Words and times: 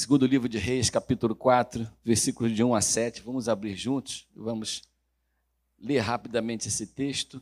Segundo 0.00 0.24
livro 0.24 0.48
de 0.48 0.56
Reis, 0.56 0.88
capítulo 0.88 1.36
4, 1.36 1.86
versículos 2.02 2.56
de 2.56 2.64
1 2.64 2.74
a 2.74 2.80
7. 2.80 3.20
Vamos 3.20 3.50
abrir 3.50 3.76
juntos, 3.76 4.26
vamos 4.34 4.80
ler 5.78 5.98
rapidamente 5.98 6.68
esse 6.68 6.86
texto, 6.86 7.38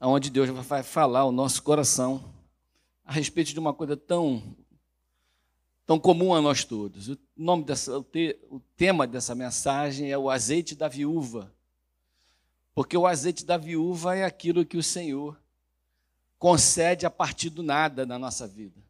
onde 0.00 0.28
Deus 0.28 0.50
vai 0.50 0.82
falar 0.82 1.20
ao 1.20 1.30
nosso 1.30 1.62
coração 1.62 2.34
a 3.04 3.12
respeito 3.12 3.52
de 3.52 3.60
uma 3.60 3.72
coisa 3.72 3.96
tão 3.96 4.56
tão 5.86 6.00
comum 6.00 6.34
a 6.34 6.42
nós 6.42 6.64
todos. 6.64 7.08
O 7.08 7.18
nome 7.36 7.62
dessa, 7.62 7.96
o, 7.96 8.02
te, 8.02 8.36
o 8.50 8.58
tema 8.76 9.06
dessa 9.06 9.36
mensagem 9.36 10.10
é 10.10 10.18
o 10.18 10.28
azeite 10.28 10.74
da 10.74 10.88
viúva, 10.88 11.54
porque 12.74 12.96
o 12.96 13.06
azeite 13.06 13.44
da 13.44 13.56
viúva 13.56 14.16
é 14.16 14.24
aquilo 14.24 14.66
que 14.66 14.76
o 14.76 14.82
Senhor 14.82 15.40
concede 16.40 17.06
a 17.06 17.10
partir 17.10 17.50
do 17.50 17.62
nada 17.62 18.04
na 18.04 18.18
nossa 18.18 18.48
vida. 18.48 18.83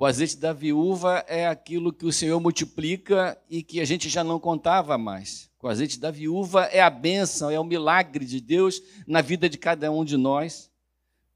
O 0.00 0.06
azeite 0.06 0.36
da 0.36 0.52
viúva 0.52 1.24
é 1.26 1.48
aquilo 1.48 1.92
que 1.92 2.06
o 2.06 2.12
Senhor 2.12 2.38
multiplica 2.38 3.36
e 3.50 3.64
que 3.64 3.80
a 3.80 3.84
gente 3.84 4.08
já 4.08 4.22
não 4.22 4.38
contava 4.38 4.96
mais. 4.96 5.50
O 5.60 5.66
azeite 5.66 5.98
da 5.98 6.08
viúva 6.08 6.66
é 6.66 6.80
a 6.80 6.88
bênção, 6.88 7.50
é 7.50 7.58
o 7.58 7.64
milagre 7.64 8.24
de 8.24 8.40
Deus 8.40 8.80
na 9.08 9.20
vida 9.20 9.48
de 9.48 9.58
cada 9.58 9.90
um 9.90 10.04
de 10.04 10.16
nós, 10.16 10.70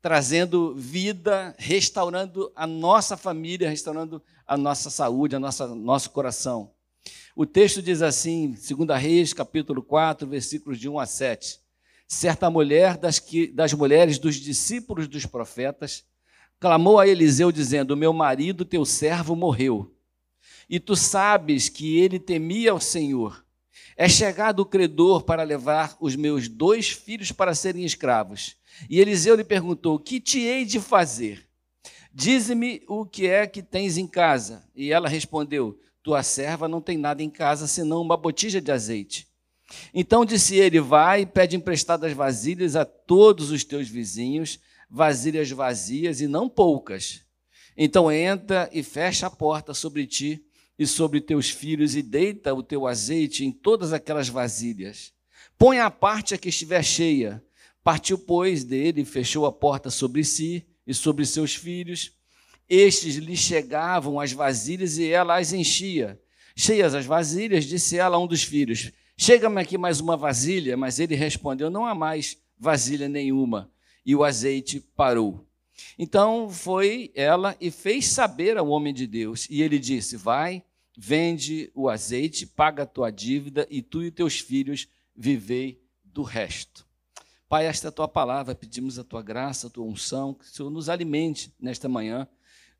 trazendo 0.00 0.76
vida, 0.76 1.56
restaurando 1.58 2.52
a 2.54 2.64
nossa 2.64 3.16
família, 3.16 3.68
restaurando 3.68 4.22
a 4.46 4.56
nossa 4.56 4.90
saúde, 4.90 5.34
a 5.34 5.40
nossa, 5.40 5.66
nosso 5.74 6.10
coração. 6.10 6.70
O 7.34 7.44
texto 7.44 7.82
diz 7.82 8.00
assim, 8.00 8.52
2 8.52 8.96
Reis, 8.96 9.32
capítulo 9.32 9.82
4, 9.82 10.24
versículos 10.28 10.78
de 10.78 10.88
1 10.88 11.00
a 11.00 11.06
7. 11.06 11.58
Certa 12.06 12.48
mulher 12.48 12.96
das, 12.96 13.18
que, 13.18 13.48
das 13.48 13.72
mulheres 13.72 14.20
dos 14.20 14.36
discípulos 14.36 15.08
dos 15.08 15.26
profetas 15.26 16.04
clamou 16.62 17.00
a 17.00 17.08
Eliseu, 17.08 17.50
dizendo: 17.50 17.96
Meu 17.96 18.12
marido, 18.12 18.64
teu 18.64 18.84
servo, 18.84 19.34
morreu. 19.34 19.92
E 20.70 20.78
tu 20.78 20.94
sabes 20.94 21.68
que 21.68 21.98
ele 21.98 22.20
temia 22.20 22.72
o 22.72 22.78
Senhor. 22.78 23.44
É 23.96 24.08
chegado 24.08 24.60
o 24.60 24.64
credor 24.64 25.24
para 25.24 25.42
levar 25.42 25.96
os 26.00 26.14
meus 26.14 26.46
dois 26.46 26.88
filhos 26.88 27.32
para 27.32 27.52
serem 27.52 27.84
escravos. 27.84 28.56
E 28.88 29.00
Eliseu 29.00 29.34
lhe 29.34 29.42
perguntou: 29.42 29.98
Que 29.98 30.20
te 30.20 30.38
hei 30.38 30.64
de 30.64 30.78
fazer? 30.78 31.48
Dize-me 32.14 32.84
o 32.86 33.04
que 33.04 33.26
é 33.26 33.44
que 33.44 33.60
tens 33.60 33.98
em 33.98 34.06
casa. 34.06 34.62
E 34.72 34.92
ela 34.92 35.08
respondeu: 35.08 35.76
Tua 36.00 36.22
serva 36.22 36.68
não 36.68 36.80
tem 36.80 36.96
nada 36.96 37.24
em 37.24 37.30
casa 37.30 37.66
senão 37.66 38.00
uma 38.00 38.16
botija 38.16 38.60
de 38.60 38.70
azeite. 38.70 39.26
Então 39.92 40.24
disse 40.24 40.54
ele: 40.54 40.78
Vai 40.78 41.26
pede 41.26 41.56
emprestadas 41.56 42.12
vasilhas 42.12 42.76
a 42.76 42.84
todos 42.84 43.50
os 43.50 43.64
teus 43.64 43.88
vizinhos 43.88 44.60
vasilhas 44.92 45.50
vazias 45.50 46.20
e 46.20 46.28
não 46.28 46.50
poucas. 46.50 47.24
Então 47.74 48.12
entra 48.12 48.68
e 48.70 48.82
fecha 48.82 49.26
a 49.26 49.30
porta 49.30 49.72
sobre 49.72 50.06
ti 50.06 50.44
e 50.78 50.86
sobre 50.86 51.18
teus 51.18 51.48
filhos 51.48 51.96
e 51.96 52.02
deita 52.02 52.52
o 52.52 52.62
teu 52.62 52.86
azeite 52.86 53.42
em 53.42 53.50
todas 53.50 53.94
aquelas 53.94 54.28
vasilhas. 54.28 55.14
Põe 55.56 55.78
a 55.78 55.90
parte 55.90 56.34
a 56.34 56.38
que 56.38 56.50
estiver 56.50 56.84
cheia. 56.84 57.42
Partiu, 57.82 58.18
pois, 58.18 58.64
dele 58.64 59.00
e 59.00 59.04
fechou 59.06 59.46
a 59.46 59.52
porta 59.52 59.88
sobre 59.88 60.22
si 60.24 60.66
e 60.86 60.92
sobre 60.92 61.24
seus 61.24 61.54
filhos. 61.54 62.12
Estes 62.68 63.16
lhe 63.16 63.36
chegavam 63.36 64.20
as 64.20 64.32
vasilhas 64.32 64.98
e 64.98 65.08
ela 65.08 65.38
as 65.38 65.54
enchia. 65.54 66.20
Cheias 66.54 66.94
as 66.94 67.06
vasilhas, 67.06 67.64
disse 67.64 67.96
ela 67.96 68.16
a 68.16 68.20
um 68.20 68.26
dos 68.26 68.42
filhos: 68.42 68.92
Chega-me 69.16 69.60
aqui 69.60 69.78
mais 69.78 70.00
uma 70.00 70.18
vasilha. 70.18 70.76
Mas 70.76 71.00
ele 71.00 71.14
respondeu: 71.14 71.70
Não 71.70 71.86
há 71.86 71.94
mais 71.94 72.36
vasilha 72.58 73.08
nenhuma 73.08 73.71
e 74.04 74.14
o 74.14 74.24
azeite 74.24 74.80
parou. 74.80 75.46
Então 75.98 76.48
foi 76.50 77.10
ela 77.14 77.56
e 77.60 77.70
fez 77.70 78.08
saber 78.08 78.56
ao 78.56 78.68
homem 78.68 78.92
de 78.92 79.06
Deus, 79.06 79.46
e 79.50 79.62
ele 79.62 79.78
disse: 79.78 80.16
Vai, 80.16 80.62
vende 80.96 81.70
o 81.74 81.88
azeite, 81.88 82.46
paga 82.46 82.84
a 82.84 82.86
tua 82.86 83.10
dívida, 83.10 83.66
e 83.70 83.82
tu 83.82 84.02
e 84.02 84.10
teus 84.10 84.38
filhos 84.38 84.88
vivei 85.14 85.80
do 86.04 86.22
resto. 86.22 86.86
Pai, 87.48 87.66
esta 87.66 87.88
é 87.88 87.90
a 87.90 87.92
tua 87.92 88.08
palavra, 88.08 88.54
pedimos 88.54 88.98
a 88.98 89.04
tua 89.04 89.22
graça, 89.22 89.66
a 89.66 89.70
tua 89.70 89.84
unção, 89.84 90.34
que 90.34 90.44
o 90.44 90.48
Senhor 90.48 90.70
nos 90.70 90.88
alimente 90.88 91.52
nesta 91.60 91.88
manhã 91.88 92.26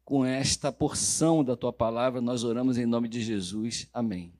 com 0.04 0.24
esta 0.24 0.72
porção 0.72 1.44
da 1.44 1.56
tua 1.56 1.72
palavra, 1.72 2.20
nós 2.20 2.44
oramos 2.44 2.76
em 2.76 2.86
nome 2.86 3.08
de 3.08 3.22
Jesus. 3.22 3.88
Amém. 3.92 4.32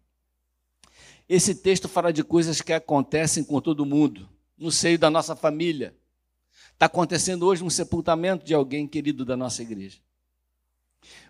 Esse 1.29 1.55
texto 1.55 1.89
fala 1.89 2.13
de 2.13 2.25
coisas 2.25 2.61
que 2.61 2.73
acontecem 2.73 3.45
com 3.45 3.61
todo 3.61 3.87
mundo, 3.87 4.29
no 4.59 4.71
seio 4.71 4.99
da 4.99 5.09
nossa 5.09 5.37
família, 5.37 5.97
Está 6.83 6.87
acontecendo 6.89 7.47
hoje 7.47 7.63
um 7.63 7.71
sepultamento 7.71 8.45
de 8.45 8.53
alguém 8.53 8.89
querido 8.89 9.25
da 9.25 9.37
nossa 9.37 9.63
igreja. 9.63 10.01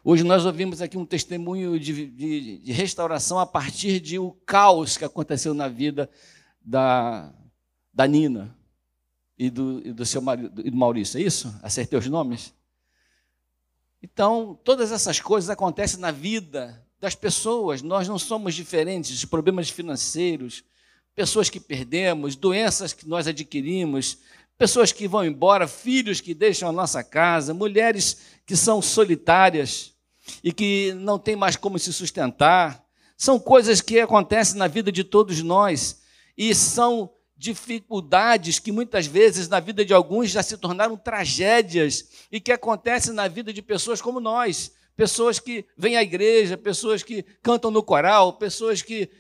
Hoje 0.03 0.25
nós 0.25 0.47
ouvimos 0.47 0.81
aqui 0.81 0.97
um 0.97 1.05
testemunho 1.05 1.79
de, 1.79 2.07
de, 2.07 2.57
de 2.57 2.73
restauração 2.73 3.39
a 3.39 3.45
partir 3.45 4.01
de 4.01 4.19
o 4.19 4.29
um 4.29 4.31
caos 4.47 4.97
que 4.97 5.05
aconteceu 5.05 5.53
na 5.53 5.69
vida 5.69 6.09
da, 6.59 7.31
da 7.93 8.07
Nina 8.07 8.57
e 9.37 9.51
do, 9.51 9.87
e 9.87 9.93
do 9.93 10.07
seu 10.07 10.23
marido, 10.23 10.63
e 10.65 10.71
do 10.71 10.77
Maurício. 10.79 11.19
É 11.19 11.23
isso? 11.23 11.55
Acertei 11.63 11.99
os 11.99 12.09
nomes? 12.09 12.55
Então, 14.03 14.59
todas 14.65 14.91
essas 14.91 15.21
coisas 15.21 15.51
acontecem 15.51 16.01
na 16.01 16.11
vida 16.11 16.83
das 16.99 17.15
pessoas. 17.15 17.83
Nós 17.83 18.09
não 18.09 18.19
somos 18.19 18.55
diferentes. 18.55 19.23
Problemas 19.27 19.69
financeiros, 19.69 20.65
pessoas 21.15 21.51
que 21.51 21.61
perdemos, 21.61 22.37
doenças 22.37 22.95
que 22.95 23.07
nós 23.07 23.27
adquirimos, 23.27 24.17
pessoas 24.59 24.93
que 24.93 25.09
vão 25.09 25.25
embora, 25.25 25.67
filhos 25.67 26.21
que 26.21 26.35
deixam 26.35 26.69
a 26.69 26.73
nossa 26.73 27.03
casa, 27.03 27.55
mulheres 27.55 28.19
que 28.47 28.57
são 28.57 28.81
solitárias 28.81 29.93
e 30.43 30.53
que 30.53 30.93
não 30.95 31.19
têm 31.19 31.37
mais 31.37 31.57
como 31.57 31.79
se 31.79 31.93
sustentar. 31.93 32.85
São 33.17 33.39
coisas 33.39 33.81
que 33.81 34.01
acontecem 34.01 34.57
na 34.57 34.67
vida 34.67 34.91
de 34.91 35.05
todos 35.05 35.43
nós 35.43 36.01
e 36.37 36.55
são 36.55 37.11
dificuldades 37.37 38.59
que 38.59 38.71
muitas 38.71 39.07
vezes 39.07 39.49
na 39.49 39.59
vida 39.59 39.85
de 39.85 39.93
alguns 39.93 40.31
já 40.31 40.43
se 40.43 40.57
tornaram 40.57 40.97
tragédias 40.97 42.09
e 42.31 42.41
que 42.41 42.53
acontecem 42.53 43.13
na 43.13 43.27
vida 43.27 43.53
de 43.53 43.61
pessoas 43.61 44.01
como 44.01 44.21
nós, 44.21 44.73
pessoas 44.97 45.41
que 45.41 45.67
vêm 45.77 45.97
à 45.97 46.03
igreja, 46.03 46.57
pessoas 46.57 47.03
que 47.03 47.25
cantam 47.43 47.71
no 47.71 47.83
coral, 47.83 48.35
pessoas 48.35 48.81
que 48.81 49.11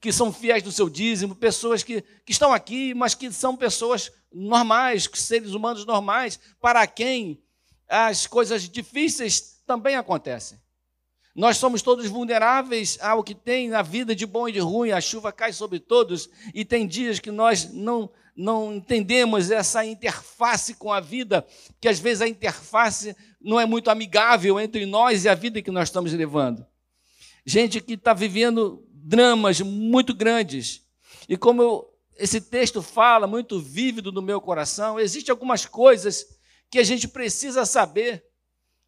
que 0.00 0.12
são 0.12 0.32
fiéis 0.32 0.62
do 0.62 0.70
seu 0.70 0.88
dízimo, 0.88 1.34
pessoas 1.34 1.82
que, 1.82 2.02
que 2.24 2.32
estão 2.32 2.52
aqui, 2.52 2.94
mas 2.94 3.14
que 3.14 3.32
são 3.32 3.56
pessoas 3.56 4.12
normais, 4.32 5.08
seres 5.14 5.52
humanos 5.52 5.84
normais, 5.84 6.38
para 6.60 6.86
quem 6.86 7.42
as 7.88 8.26
coisas 8.26 8.68
difíceis 8.68 9.60
também 9.66 9.96
acontecem. 9.96 10.58
Nós 11.34 11.56
somos 11.56 11.80
todos 11.80 12.06
vulneráveis 12.06 12.98
ao 13.00 13.22
que 13.22 13.34
tem 13.34 13.68
na 13.68 13.82
vida 13.82 14.14
de 14.14 14.26
bom 14.26 14.48
e 14.48 14.52
de 14.52 14.58
ruim, 14.58 14.90
a 14.90 15.00
chuva 15.00 15.32
cai 15.32 15.52
sobre 15.52 15.78
todos, 15.78 16.28
e 16.52 16.64
tem 16.64 16.86
dias 16.86 17.20
que 17.20 17.30
nós 17.30 17.72
não, 17.72 18.10
não 18.36 18.74
entendemos 18.74 19.50
essa 19.50 19.84
interface 19.84 20.74
com 20.74 20.92
a 20.92 21.00
vida, 21.00 21.46
que 21.80 21.88
às 21.88 21.98
vezes 21.98 22.22
a 22.22 22.28
interface 22.28 23.16
não 23.40 23.60
é 23.60 23.64
muito 23.64 23.90
amigável 23.90 24.58
entre 24.60 24.84
nós 24.86 25.24
e 25.24 25.28
a 25.28 25.34
vida 25.34 25.62
que 25.62 25.70
nós 25.70 25.88
estamos 25.88 26.12
levando. 26.12 26.66
Gente 27.46 27.80
que 27.80 27.94
está 27.94 28.12
vivendo 28.12 28.84
dramas 28.92 29.60
muito 29.60 30.14
grandes. 30.14 30.82
E 31.28 31.36
como 31.36 31.62
eu, 31.62 31.89
esse 32.20 32.38
texto 32.38 32.82
fala, 32.82 33.26
muito 33.26 33.58
vívido 33.58 34.12
no 34.12 34.20
meu 34.20 34.42
coração, 34.42 35.00
existem 35.00 35.32
algumas 35.32 35.64
coisas 35.64 36.26
que 36.70 36.78
a 36.78 36.84
gente 36.84 37.08
precisa 37.08 37.64
saber 37.64 38.22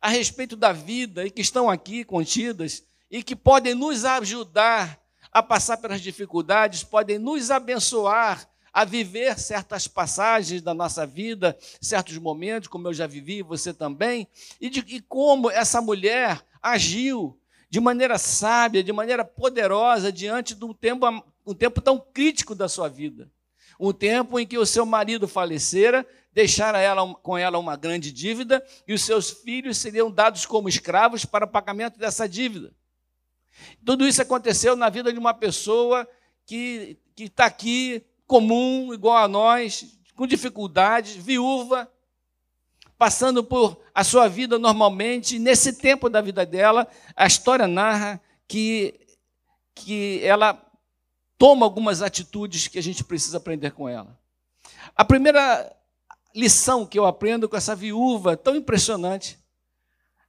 a 0.02 0.10
respeito 0.10 0.54
da 0.54 0.70
vida 0.70 1.24
e 1.24 1.30
que 1.30 1.40
estão 1.40 1.70
aqui 1.70 2.04
contidas 2.04 2.82
e 3.10 3.22
que 3.22 3.34
podem 3.34 3.74
nos 3.74 4.04
ajudar 4.04 5.00
a 5.32 5.42
passar 5.42 5.78
pelas 5.78 6.02
dificuldades, 6.02 6.84
podem 6.84 7.18
nos 7.18 7.50
abençoar 7.50 8.46
a 8.70 8.84
viver 8.84 9.38
certas 9.38 9.88
passagens 9.88 10.60
da 10.60 10.74
nossa 10.74 11.06
vida, 11.06 11.56
certos 11.80 12.18
momentos, 12.18 12.68
como 12.68 12.88
eu 12.88 12.92
já 12.92 13.06
vivi, 13.06 13.42
você 13.42 13.72
também, 13.72 14.28
e, 14.60 14.68
de, 14.68 14.80
e 14.80 15.00
como 15.00 15.50
essa 15.50 15.80
mulher 15.80 16.44
agiu 16.62 17.38
de 17.70 17.80
maneira 17.80 18.18
sábia, 18.18 18.84
de 18.84 18.92
maneira 18.92 19.24
poderosa, 19.24 20.12
diante 20.12 20.54
um 20.62 20.74
tempo, 20.74 21.06
um 21.44 21.54
tempo 21.54 21.80
tão 21.80 21.98
crítico 21.98 22.54
da 22.54 22.68
sua 22.68 22.88
vida. 22.88 23.30
Um 23.78 23.92
tempo 23.92 24.38
em 24.38 24.46
que 24.46 24.58
o 24.58 24.66
seu 24.66 24.86
marido 24.86 25.26
falecera, 25.26 26.06
deixara 26.32 26.78
ela, 26.78 27.14
com 27.16 27.36
ela 27.36 27.58
uma 27.58 27.76
grande 27.76 28.12
dívida 28.12 28.64
e 28.86 28.94
os 28.94 29.02
seus 29.02 29.30
filhos 29.30 29.78
seriam 29.78 30.10
dados 30.10 30.46
como 30.46 30.68
escravos 30.68 31.24
para 31.24 31.44
o 31.44 31.48
pagamento 31.48 31.98
dessa 31.98 32.28
dívida. 32.28 32.72
Tudo 33.84 34.06
isso 34.06 34.22
aconteceu 34.22 34.76
na 34.76 34.88
vida 34.88 35.12
de 35.12 35.18
uma 35.18 35.34
pessoa 35.34 36.08
que 36.46 36.98
está 37.18 37.46
aqui, 37.46 38.04
comum, 38.26 38.94
igual 38.94 39.16
a 39.16 39.28
nós, 39.28 39.98
com 40.14 40.26
dificuldades, 40.26 41.16
viúva, 41.16 41.90
passando 42.96 43.42
por 43.42 43.80
a 43.94 44.04
sua 44.04 44.28
vida 44.28 44.58
normalmente. 44.58 45.38
Nesse 45.38 45.74
tempo 45.74 46.08
da 46.08 46.20
vida 46.20 46.46
dela, 46.46 46.86
a 47.16 47.26
história 47.26 47.66
narra 47.66 48.20
que, 48.46 48.94
que 49.74 50.20
ela 50.22 50.54
toma 51.42 51.66
algumas 51.66 52.02
atitudes 52.02 52.68
que 52.68 52.78
a 52.78 52.82
gente 52.82 53.02
precisa 53.02 53.38
aprender 53.38 53.72
com 53.72 53.88
ela. 53.88 54.16
A 54.94 55.04
primeira 55.04 55.76
lição 56.32 56.86
que 56.86 56.96
eu 56.96 57.04
aprendo 57.04 57.48
com 57.48 57.56
essa 57.56 57.74
viúva 57.74 58.36
tão 58.36 58.54
impressionante 58.54 59.40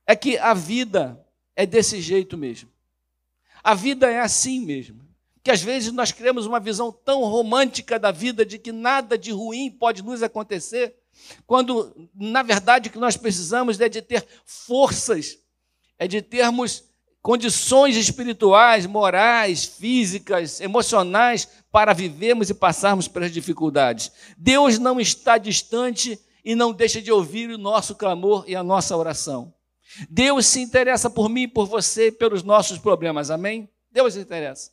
é 0.08 0.16
que 0.16 0.40
a 0.40 0.56
vida 0.56 1.24
é 1.56 1.68
desse 1.68 2.02
jeito 2.02 2.36
mesmo. 2.36 2.68
A 3.64 3.76
vida 3.76 4.10
é 4.10 4.22
assim 4.22 4.66
mesmo. 4.66 5.08
Que 5.44 5.52
às 5.52 5.62
vezes 5.62 5.94
nós 5.94 6.12
criamos 6.12 6.48
uma 6.48 6.60
visão 6.60 6.92
tão 6.92 7.22
romântica 7.26 8.00
da 8.00 8.10
vida 8.10 8.44
de 8.44 8.58
que 8.58 8.72
nada 8.72 9.16
de 9.16 9.32
ruim 9.32 9.70
pode 9.70 10.02
nos 10.02 10.24
acontecer, 10.24 10.96
quando 11.46 12.10
na 12.16 12.42
verdade 12.42 12.90
o 12.90 12.92
que 12.92 12.98
nós 12.98 13.16
precisamos 13.16 13.80
é 13.80 13.88
de 13.88 14.02
ter 14.02 14.26
forças, 14.44 15.38
é 16.00 16.08
de 16.08 16.24
termos 16.24 16.92
condições 17.24 17.96
espirituais, 17.96 18.86
morais, 18.86 19.64
físicas, 19.64 20.60
emocionais 20.60 21.48
para 21.72 21.94
vivermos 21.94 22.50
e 22.50 22.54
passarmos 22.54 23.08
pelas 23.08 23.32
dificuldades. 23.32 24.12
Deus 24.38 24.78
não 24.78 25.00
está 25.00 25.38
distante 25.38 26.20
e 26.44 26.54
não 26.54 26.74
deixa 26.74 27.02
de 27.02 27.14
ouvir 27.14 27.50
o 27.50 27.58
nosso 27.58 27.96
clamor 27.96 28.44
e 28.46 28.58
a 28.58 28.62
nossa 28.62 28.96
oração. 28.98 29.54
Deus 30.10 30.46
se 30.48 30.60
interessa 30.60 31.10
por 31.10 31.30
mim, 31.30 31.48
por 31.48 31.66
você, 31.66 32.12
pelos 32.12 32.44
nossos 32.44 32.78
problemas, 32.78 33.32
amém? 33.32 33.70
Deus 33.90 34.16
se 34.16 34.20
interessa. 34.20 34.72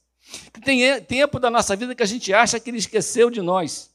Tem 0.65 1.01
tempo 1.03 1.39
da 1.39 1.51
nossa 1.51 1.77
vida 1.77 1.95
que 1.95 2.03
a 2.03 2.07
gente 2.07 2.35
acha 2.35 2.59
que 2.59 2.69
Ele 2.69 2.79
esqueceu 2.79 3.31
de 3.31 3.41
nós. 3.41 3.91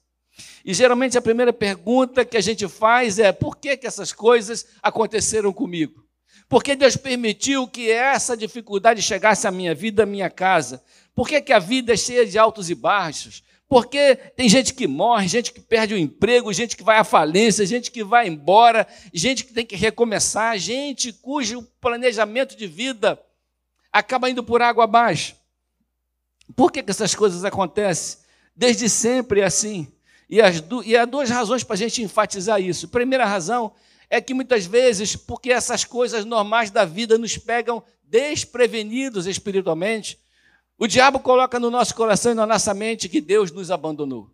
E 0.63 0.73
geralmente 0.73 1.17
a 1.17 1.21
primeira 1.21 1.51
pergunta 1.51 2.23
que 2.23 2.37
a 2.37 2.41
gente 2.41 2.67
faz 2.69 3.19
é: 3.19 3.33
por 3.33 3.57
que, 3.57 3.75
que 3.75 3.87
essas 3.87 4.13
coisas 4.13 4.65
aconteceram 4.81 5.51
comigo? 5.51 6.04
Porque 6.47 6.75
Deus 6.75 6.95
permitiu 6.95 7.68
que 7.68 7.89
essa 7.89 8.38
dificuldade 8.38 9.01
chegasse 9.01 9.47
à 9.47 9.51
minha 9.51 9.74
vida, 9.74 10.03
à 10.03 10.06
minha 10.06 10.30
casa? 10.30 10.83
Por 11.13 11.27
que, 11.27 11.42
que 11.42 11.53
a 11.53 11.59
vida 11.59 11.94
é 11.94 11.97
cheia 11.97 12.25
de 12.25 12.38
altos 12.38 12.69
e 12.69 12.75
baixos? 12.75 13.44
Porque 13.68 14.15
tem 14.36 14.47
gente 14.47 14.74
que 14.74 14.88
morre, 14.88 15.27
gente 15.27 15.51
que 15.51 15.59
perde 15.59 15.95
o 15.95 15.97
emprego, 15.97 16.53
gente 16.53 16.77
que 16.77 16.83
vai 16.83 16.97
à 16.97 17.03
falência, 17.03 17.65
gente 17.65 17.89
que 17.89 18.03
vai 18.03 18.27
embora, 18.27 18.88
gente 19.12 19.44
que 19.44 19.53
tem 19.53 19.65
que 19.65 19.75
recomeçar, 19.75 20.57
gente 20.59 21.12
cujo 21.12 21.63
planejamento 21.81 22.56
de 22.56 22.68
vida 22.68 23.19
acaba 23.91 24.30
indo 24.30 24.44
por 24.44 24.62
água 24.62 24.83
abaixo. 24.83 25.36
Por 26.56 26.71
que, 26.71 26.83
que 26.83 26.91
essas 26.91 27.15
coisas 27.15 27.44
acontecem? 27.44 28.19
Desde 28.56 28.88
sempre 28.88 29.41
é 29.41 29.45
assim. 29.45 29.91
E, 30.30 30.41
as, 30.41 30.63
e 30.86 30.95
há 30.95 31.06
duas 31.06 31.30
razões 31.30 31.63
para 31.63 31.74
a 31.74 31.77
gente 31.77 32.03
enfatizar 32.03 32.62
isso. 32.62 32.88
Primeira 32.88 33.25
razão 33.25 33.74
é 34.09 34.21
que 34.21 34.33
muitas 34.33 34.65
vezes, 34.65 35.15
porque 35.15 35.51
essas 35.51 35.83
coisas 35.83 36.25
normais 36.25 36.71
da 36.71 36.85
vida 36.85 37.17
nos 37.17 37.37
pegam 37.37 37.83
desprevenidos 38.03 39.25
espiritualmente, 39.25 40.19
o 40.77 40.87
diabo 40.87 41.19
coloca 41.19 41.59
no 41.59 41.71
nosso 41.71 41.95
coração 41.95 42.33
e 42.33 42.35
na 42.35 42.45
nossa 42.45 42.73
mente 42.73 43.09
que 43.09 43.21
Deus 43.21 43.51
nos 43.51 43.71
abandonou, 43.71 44.29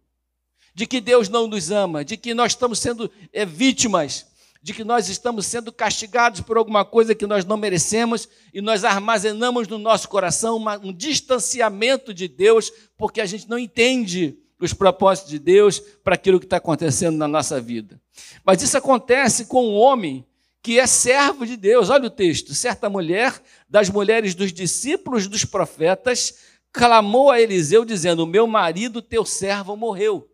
de 0.73 0.87
que 0.87 0.99
Deus 0.99 1.29
não 1.29 1.47
nos 1.47 1.69
ama, 1.69 2.03
de 2.03 2.17
que 2.17 2.33
nós 2.33 2.53
estamos 2.53 2.79
sendo 2.79 3.11
é, 3.31 3.45
vítimas, 3.45 4.25
de 4.63 4.73
que 4.73 4.83
nós 4.83 5.09
estamos 5.09 5.45
sendo 5.45 5.71
castigados 5.71 6.41
por 6.41 6.57
alguma 6.57 6.85
coisa 6.85 7.15
que 7.15 7.25
nós 7.25 7.45
não 7.45 7.57
merecemos 7.57 8.29
e 8.53 8.61
nós 8.61 8.83
armazenamos 8.83 9.67
no 9.67 9.77
nosso 9.77 10.07
coração 10.07 10.57
uma, 10.57 10.77
um 10.77 10.93
distanciamento 10.93 12.13
de 12.13 12.27
Deus, 12.27 12.71
porque 12.97 13.21
a 13.21 13.25
gente 13.25 13.49
não 13.49 13.57
entende 13.57 14.37
os 14.65 14.73
propósitos 14.73 15.31
de 15.31 15.39
Deus 15.39 15.79
para 15.79 16.15
aquilo 16.15 16.39
que 16.39 16.45
está 16.45 16.57
acontecendo 16.57 17.17
na 17.17 17.27
nossa 17.27 17.59
vida. 17.59 17.99
Mas 18.43 18.61
isso 18.61 18.77
acontece 18.77 19.45
com 19.45 19.67
um 19.67 19.75
homem 19.75 20.25
que 20.61 20.79
é 20.79 20.85
servo 20.85 21.45
de 21.45 21.57
Deus. 21.57 21.89
Olha 21.89 22.07
o 22.07 22.09
texto: 22.09 22.53
certa 22.53 22.89
mulher 22.89 23.41
das 23.69 23.89
mulheres 23.89 24.35
dos 24.35 24.53
discípulos 24.53 25.27
dos 25.27 25.45
profetas 25.45 26.35
clamou 26.71 27.29
a 27.29 27.41
Eliseu, 27.41 27.83
dizendo: 27.83 28.27
Meu 28.27 28.47
marido, 28.47 29.01
teu 29.01 29.25
servo, 29.25 29.75
morreu. 29.75 30.27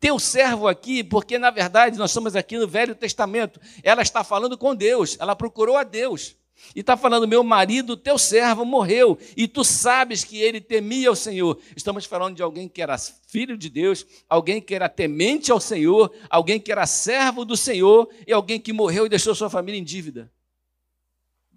Teu 0.00 0.18
servo 0.18 0.68
aqui, 0.68 1.02
porque 1.02 1.38
na 1.38 1.50
verdade 1.50 1.96
nós 1.96 2.10
estamos 2.10 2.36
aqui 2.36 2.58
no 2.58 2.68
Velho 2.68 2.94
Testamento, 2.94 3.58
ela 3.82 4.02
está 4.02 4.22
falando 4.22 4.58
com 4.58 4.74
Deus, 4.74 5.16
ela 5.18 5.34
procurou 5.34 5.78
a 5.78 5.82
Deus. 5.82 6.36
E 6.74 6.80
está 6.80 6.96
falando: 6.96 7.28
meu 7.28 7.42
marido, 7.42 7.96
teu 7.96 8.18
servo, 8.18 8.64
morreu, 8.64 9.18
e 9.36 9.48
tu 9.48 9.64
sabes 9.64 10.24
que 10.24 10.38
ele 10.38 10.60
temia 10.60 11.10
o 11.10 11.16
Senhor. 11.16 11.58
Estamos 11.76 12.04
falando 12.04 12.36
de 12.36 12.42
alguém 12.42 12.68
que 12.68 12.80
era 12.80 12.96
filho 12.98 13.56
de 13.56 13.68
Deus, 13.68 14.06
alguém 14.28 14.60
que 14.60 14.74
era 14.74 14.88
temente 14.88 15.50
ao 15.50 15.60
Senhor, 15.60 16.12
alguém 16.30 16.60
que 16.60 16.70
era 16.70 16.86
servo 16.86 17.44
do 17.44 17.56
Senhor, 17.56 18.08
e 18.26 18.32
alguém 18.32 18.60
que 18.60 18.72
morreu 18.72 19.06
e 19.06 19.08
deixou 19.08 19.34
sua 19.34 19.50
família 19.50 19.78
em 19.78 19.84
dívida. 19.84 20.32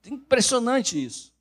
Impressionante 0.06 1.04
isso. 1.04 1.37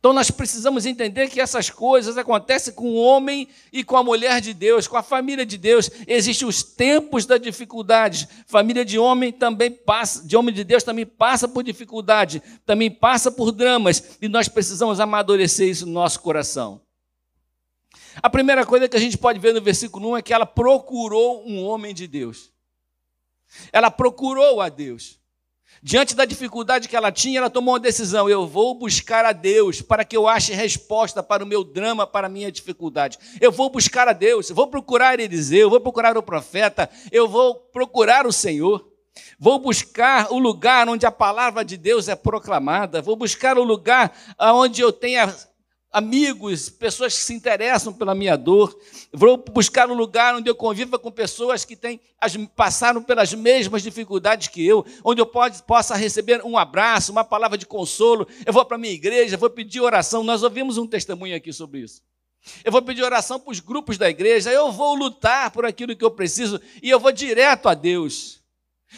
Então 0.00 0.14
nós 0.14 0.30
precisamos 0.30 0.86
entender 0.86 1.28
que 1.28 1.38
essas 1.38 1.68
coisas 1.68 2.16
acontecem 2.16 2.72
com 2.72 2.88
o 2.88 2.96
homem 2.96 3.46
e 3.70 3.84
com 3.84 3.98
a 3.98 4.02
mulher 4.02 4.40
de 4.40 4.54
Deus, 4.54 4.88
com 4.88 4.96
a 4.96 5.02
família 5.02 5.44
de 5.44 5.58
Deus. 5.58 5.90
Existem 6.06 6.48
os 6.48 6.62
tempos 6.62 7.26
da 7.26 7.36
dificuldade. 7.36 8.26
Família 8.46 8.82
de 8.82 8.98
homem 8.98 9.30
também 9.30 9.70
passa, 9.70 10.26
de 10.26 10.34
homem 10.38 10.54
de 10.54 10.64
Deus 10.64 10.82
também 10.82 11.04
passa 11.04 11.46
por 11.46 11.62
dificuldade, 11.62 12.42
também 12.64 12.90
passa 12.90 13.30
por 13.30 13.52
dramas, 13.52 14.16
e 14.22 14.26
nós 14.26 14.48
precisamos 14.48 15.00
amadurecer 15.00 15.68
isso 15.68 15.84
no 15.84 15.92
nosso 15.92 16.20
coração. 16.20 16.80
A 18.22 18.30
primeira 18.30 18.64
coisa 18.64 18.88
que 18.88 18.96
a 18.96 19.00
gente 19.00 19.18
pode 19.18 19.38
ver 19.38 19.52
no 19.52 19.60
versículo 19.60 20.12
1 20.12 20.16
é 20.16 20.22
que 20.22 20.32
ela 20.32 20.46
procurou 20.46 21.46
um 21.46 21.62
homem 21.62 21.92
de 21.92 22.08
Deus. 22.08 22.50
Ela 23.70 23.90
procurou 23.90 24.62
a 24.62 24.70
Deus. 24.70 25.19
Diante 25.82 26.14
da 26.14 26.26
dificuldade 26.26 26.88
que 26.88 26.96
ela 26.96 27.10
tinha, 27.10 27.38
ela 27.38 27.48
tomou 27.48 27.72
uma 27.72 27.80
decisão: 27.80 28.28
eu 28.28 28.46
vou 28.46 28.74
buscar 28.74 29.24
a 29.24 29.32
Deus 29.32 29.80
para 29.80 30.04
que 30.04 30.14
eu 30.14 30.28
ache 30.28 30.52
resposta 30.52 31.22
para 31.22 31.42
o 31.42 31.46
meu 31.46 31.64
drama, 31.64 32.06
para 32.06 32.26
a 32.26 32.30
minha 32.30 32.52
dificuldade. 32.52 33.18
Eu 33.40 33.50
vou 33.50 33.70
buscar 33.70 34.06
a 34.06 34.12
Deus, 34.12 34.50
eu 34.50 34.56
vou 34.56 34.66
procurar 34.66 35.18
Eliseu, 35.18 35.60
eu 35.60 35.70
vou 35.70 35.80
procurar 35.80 36.18
o 36.18 36.22
profeta, 36.22 36.90
eu 37.10 37.26
vou 37.26 37.54
procurar 37.54 38.26
o 38.26 38.32
Senhor. 38.32 38.88
Vou 39.38 39.58
buscar 39.58 40.30
o 40.30 40.38
lugar 40.38 40.88
onde 40.88 41.06
a 41.06 41.10
palavra 41.10 41.64
de 41.64 41.76
Deus 41.76 42.08
é 42.08 42.14
proclamada, 42.14 43.02
vou 43.02 43.16
buscar 43.16 43.58
o 43.58 43.64
lugar 43.64 44.14
onde 44.38 44.82
eu 44.82 44.92
tenha 44.92 45.34
amigos, 45.92 46.68
pessoas 46.68 47.16
que 47.16 47.24
se 47.24 47.34
interessam 47.34 47.92
pela 47.92 48.14
minha 48.14 48.36
dor. 48.36 48.78
Vou 49.12 49.36
buscar 49.36 49.90
um 49.90 49.94
lugar 49.94 50.34
onde 50.36 50.48
eu 50.48 50.54
conviva 50.54 50.98
com 50.98 51.10
pessoas 51.10 51.64
que 51.64 51.74
têm, 51.74 52.00
passaram 52.54 53.02
pelas 53.02 53.34
mesmas 53.34 53.82
dificuldades 53.82 54.48
que 54.48 54.64
eu, 54.64 54.84
onde 55.04 55.20
eu 55.20 55.26
pode, 55.26 55.62
possa 55.64 55.96
receber 55.96 56.44
um 56.44 56.56
abraço, 56.56 57.12
uma 57.12 57.24
palavra 57.24 57.58
de 57.58 57.66
consolo. 57.66 58.26
Eu 58.46 58.52
vou 58.52 58.64
para 58.64 58.76
a 58.76 58.78
minha 58.78 58.92
igreja, 58.92 59.36
vou 59.36 59.50
pedir 59.50 59.80
oração. 59.80 60.22
Nós 60.22 60.42
ouvimos 60.42 60.78
um 60.78 60.86
testemunho 60.86 61.36
aqui 61.36 61.52
sobre 61.52 61.80
isso. 61.80 62.02
Eu 62.64 62.72
vou 62.72 62.80
pedir 62.80 63.02
oração 63.02 63.38
para 63.38 63.50
os 63.50 63.60
grupos 63.60 63.98
da 63.98 64.08
igreja, 64.08 64.50
eu 64.50 64.72
vou 64.72 64.94
lutar 64.94 65.50
por 65.50 65.66
aquilo 65.66 65.94
que 65.94 66.04
eu 66.04 66.10
preciso 66.10 66.58
e 66.82 66.88
eu 66.88 66.98
vou 66.98 67.12
direto 67.12 67.68
a 67.68 67.74
Deus. 67.74 68.40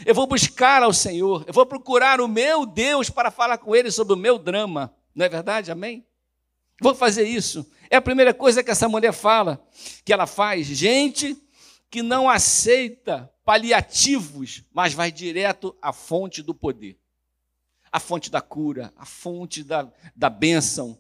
Eu 0.06 0.15
vou 0.15 0.27
buscar 0.27 0.83
ao 0.83 0.93
Senhor, 0.93 1.45
eu 1.47 1.53
vou 1.53 1.67
procurar 1.67 2.21
o 2.21 2.29
meu 2.29 2.65
Deus 2.65 3.11
para 3.11 3.31
falar 3.31 3.59
com 3.59 3.75
Ele 3.75 3.91
sobre 3.91 4.15
o 4.15 4.17
meu 4.17 4.38
drama. 4.38 4.95
Não 5.15 5.27
é 5.27 5.29
verdade? 5.29 5.71
Amém? 5.71 6.06
Vou 6.81 6.95
fazer 6.95 7.25
isso. 7.25 7.71
É 7.91 7.97
a 7.97 8.02
primeira 8.02 8.33
coisa 8.33 8.62
que 8.62 8.71
essa 8.71 8.88
mulher 8.88 9.12
fala, 9.12 9.64
que 10.05 10.12
ela 10.12 10.26
faz. 10.26 10.67
Gente 10.67 11.37
que 11.91 12.02
não 12.02 12.29
aceita 12.29 13.31
paliativos, 13.45 14.64
mas 14.73 14.95
vai 14.95 15.12
direto 15.12 15.76
à 15.83 15.93
fonte 15.93 16.43
do 16.43 16.55
poder, 16.55 16.99
à 17.93 18.00
fonte 18.00 18.31
da 18.31 18.41
cura, 18.41 18.93
à 18.97 19.05
fonte 19.05 19.62
da, 19.62 19.93
da 20.17 20.31
bênção. 20.31 20.99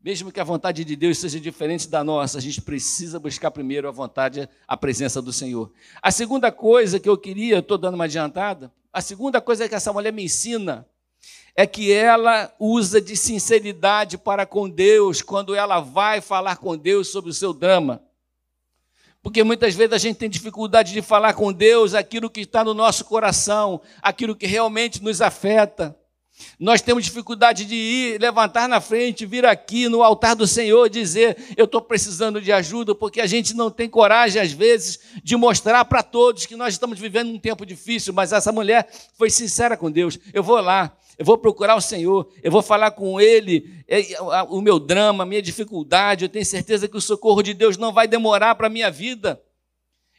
Mesmo 0.00 0.30
que 0.30 0.38
a 0.38 0.44
vontade 0.44 0.84
de 0.84 0.94
Deus 0.94 1.18
seja 1.18 1.40
diferente 1.40 1.88
da 1.88 2.04
nossa, 2.04 2.38
a 2.38 2.40
gente 2.40 2.62
precisa 2.62 3.18
buscar 3.18 3.50
primeiro 3.50 3.88
a 3.88 3.90
vontade, 3.90 4.48
a 4.68 4.76
presença 4.76 5.20
do 5.20 5.32
Senhor. 5.32 5.72
A 6.00 6.12
segunda 6.12 6.52
coisa 6.52 7.00
que 7.00 7.08
eu 7.08 7.18
queria, 7.18 7.58
estou 7.58 7.76
dando 7.76 7.94
uma 7.94 8.04
adiantada, 8.04 8.72
a 8.92 9.00
segunda 9.00 9.40
coisa 9.40 9.68
que 9.68 9.74
essa 9.74 9.92
mulher 9.92 10.12
me 10.12 10.24
ensina 10.24 10.86
é 11.56 11.66
que 11.66 11.92
ela 11.92 12.52
usa 12.58 13.00
de 13.00 13.16
sinceridade 13.16 14.18
para 14.18 14.44
com 14.44 14.68
Deus 14.68 15.22
quando 15.22 15.54
ela 15.54 15.80
vai 15.80 16.20
falar 16.20 16.56
com 16.56 16.76
Deus 16.76 17.08
sobre 17.08 17.30
o 17.30 17.34
seu 17.34 17.52
drama. 17.52 18.02
Porque 19.22 19.42
muitas 19.42 19.74
vezes 19.74 19.94
a 19.94 19.98
gente 19.98 20.18
tem 20.18 20.28
dificuldade 20.28 20.92
de 20.92 21.00
falar 21.00 21.32
com 21.32 21.52
Deus 21.52 21.94
aquilo 21.94 22.28
que 22.28 22.42
está 22.42 22.62
no 22.62 22.74
nosso 22.74 23.04
coração, 23.04 23.80
aquilo 24.02 24.36
que 24.36 24.46
realmente 24.46 25.02
nos 25.02 25.22
afeta. 25.22 25.96
Nós 26.58 26.82
temos 26.82 27.04
dificuldade 27.04 27.64
de 27.64 27.74
ir, 27.74 28.20
levantar 28.20 28.68
na 28.68 28.80
frente, 28.80 29.24
vir 29.24 29.46
aqui 29.46 29.88
no 29.88 30.02
altar 30.02 30.34
do 30.34 30.46
Senhor 30.46 30.90
dizer: 30.90 31.36
Eu 31.56 31.64
estou 31.64 31.80
precisando 31.80 32.40
de 32.40 32.52
ajuda, 32.52 32.94
porque 32.94 33.20
a 33.20 33.26
gente 33.26 33.54
não 33.54 33.70
tem 33.70 33.88
coragem, 33.88 34.42
às 34.42 34.52
vezes, 34.52 34.98
de 35.22 35.36
mostrar 35.36 35.84
para 35.84 36.02
todos 36.02 36.44
que 36.44 36.56
nós 36.56 36.74
estamos 36.74 36.98
vivendo 36.98 37.30
um 37.30 37.38
tempo 37.38 37.64
difícil. 37.64 38.12
Mas 38.12 38.32
essa 38.32 38.50
mulher 38.50 38.88
foi 39.16 39.30
sincera 39.30 39.76
com 39.76 39.90
Deus: 39.90 40.18
Eu 40.32 40.42
vou 40.42 40.60
lá, 40.60 40.94
eu 41.18 41.24
vou 41.24 41.38
procurar 41.38 41.76
o 41.76 41.80
Senhor, 41.80 42.28
eu 42.42 42.50
vou 42.50 42.62
falar 42.62 42.90
com 42.90 43.20
Ele 43.20 43.84
é, 43.86 44.20
o 44.48 44.60
meu 44.60 44.78
drama, 44.78 45.22
a 45.22 45.26
minha 45.26 45.42
dificuldade. 45.42 46.24
Eu 46.24 46.28
tenho 46.28 46.44
certeza 46.44 46.88
que 46.88 46.96
o 46.96 47.00
socorro 47.00 47.42
de 47.42 47.54
Deus 47.54 47.76
não 47.76 47.92
vai 47.92 48.08
demorar 48.08 48.54
para 48.54 48.66
a 48.66 48.70
minha 48.70 48.90
vida. 48.90 49.40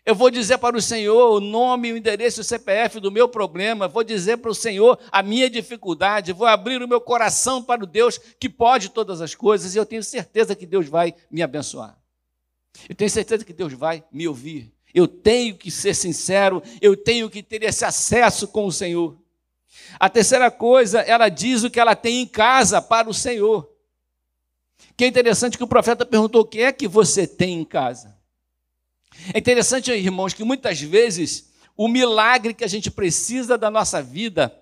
Eu 0.05 0.13
vou 0.13 0.29
dizer 0.29 0.59
para 0.59 0.77
o 0.77 0.81
Senhor 0.81 1.37
o 1.37 1.39
nome, 1.39 1.91
o 1.91 1.97
endereço, 1.97 2.41
o 2.41 2.43
CPF 2.43 2.99
do 2.99 3.11
meu 3.11 3.27
problema. 3.27 3.87
Vou 3.87 4.03
dizer 4.03 4.37
para 4.37 4.51
o 4.51 4.55
Senhor 4.55 4.99
a 5.11 5.23
minha 5.23 5.49
dificuldade. 5.49 6.31
Vou 6.31 6.45
abrir 6.45 6.81
o 6.81 6.87
meu 6.87 7.01
coração 7.01 7.61
para 7.61 7.83
o 7.83 7.87
Deus 7.87 8.19
que 8.39 8.47
pode 8.47 8.89
todas 8.89 9.19
as 9.19 9.33
coisas. 9.33 9.73
E 9.73 9.79
eu 9.79 9.85
tenho 9.85 10.03
certeza 10.03 10.55
que 10.55 10.67
Deus 10.67 10.87
vai 10.87 11.15
me 11.29 11.41
abençoar. 11.41 11.97
Eu 12.87 12.93
tenho 12.93 13.09
certeza 13.09 13.43
que 13.43 13.53
Deus 13.53 13.73
vai 13.73 14.03
me 14.11 14.27
ouvir. 14.27 14.71
Eu 14.93 15.07
tenho 15.07 15.57
que 15.57 15.71
ser 15.71 15.95
sincero. 15.95 16.61
Eu 16.79 16.95
tenho 16.95 17.27
que 17.27 17.41
ter 17.41 17.63
esse 17.63 17.83
acesso 17.83 18.47
com 18.47 18.67
o 18.67 18.71
Senhor. 18.71 19.17
A 19.99 20.09
terceira 20.09 20.49
coisa, 20.51 21.01
ela 21.01 21.29
diz 21.29 21.63
o 21.63 21.69
que 21.69 21.79
ela 21.79 21.95
tem 21.95 22.21
em 22.21 22.27
casa 22.27 22.81
para 22.81 23.09
o 23.09 23.13
Senhor. 23.13 23.69
Que 24.97 25.05
é 25.05 25.07
interessante 25.07 25.57
que 25.57 25.63
o 25.63 25.67
profeta 25.67 26.05
perguntou: 26.05 26.41
o 26.41 26.47
que 26.47 26.61
é 26.61 26.71
que 26.71 26.87
você 26.87 27.27
tem 27.27 27.59
em 27.59 27.65
casa? 27.65 28.15
É 29.33 29.39
interessante, 29.39 29.91
irmãos, 29.91 30.33
que 30.33 30.43
muitas 30.43 30.81
vezes 30.81 31.51
o 31.75 31.87
milagre 31.87 32.53
que 32.53 32.63
a 32.63 32.67
gente 32.67 32.91
precisa 32.91 33.57
da 33.57 33.69
nossa 33.69 34.01
vida 34.01 34.55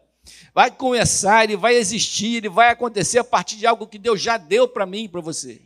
vai 0.54 0.72
começar, 0.72 1.44
ele 1.44 1.58
vai 1.58 1.76
existir, 1.76 2.38
ele 2.38 2.50
vai 2.50 2.70
acontecer 2.70 3.20
a 3.20 3.24
partir 3.24 3.58
de 3.58 3.68
algo 3.68 3.88
que 3.88 3.98
Deus 3.98 4.22
já 4.22 4.38
deu 4.38 4.68
para 4.68 4.86
mim 4.86 5.04
e 5.04 5.10
para 5.10 5.22
você. 5.22 5.62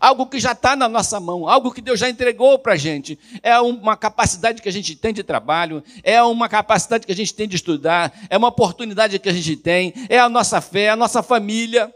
Algo 0.00 0.26
que 0.26 0.38
já 0.40 0.52
está 0.52 0.74
na 0.74 0.88
nossa 0.88 1.18
mão, 1.20 1.48
algo 1.48 1.72
que 1.72 1.80
Deus 1.80 1.98
já 1.98 2.08
entregou 2.08 2.58
para 2.58 2.74
a 2.74 2.76
gente. 2.76 3.18
É 3.42 3.58
uma 3.60 3.96
capacidade 3.96 4.62
que 4.62 4.68
a 4.68 4.72
gente 4.72 4.96
tem 4.96 5.12
de 5.12 5.22
trabalho, 5.22 5.82
é 6.02 6.22
uma 6.22 6.48
capacidade 6.48 7.06
que 7.06 7.12
a 7.12 7.16
gente 7.16 7.34
tem 7.34 7.48
de 7.48 7.56
estudar, 7.56 8.12
é 8.28 8.36
uma 8.36 8.48
oportunidade 8.48 9.18
que 9.18 9.28
a 9.28 9.32
gente 9.32 9.56
tem, 9.56 9.92
é 10.08 10.18
a 10.18 10.28
nossa 10.28 10.60
fé, 10.60 10.90
a 10.90 10.96
nossa 10.96 11.22
família. 11.22 11.92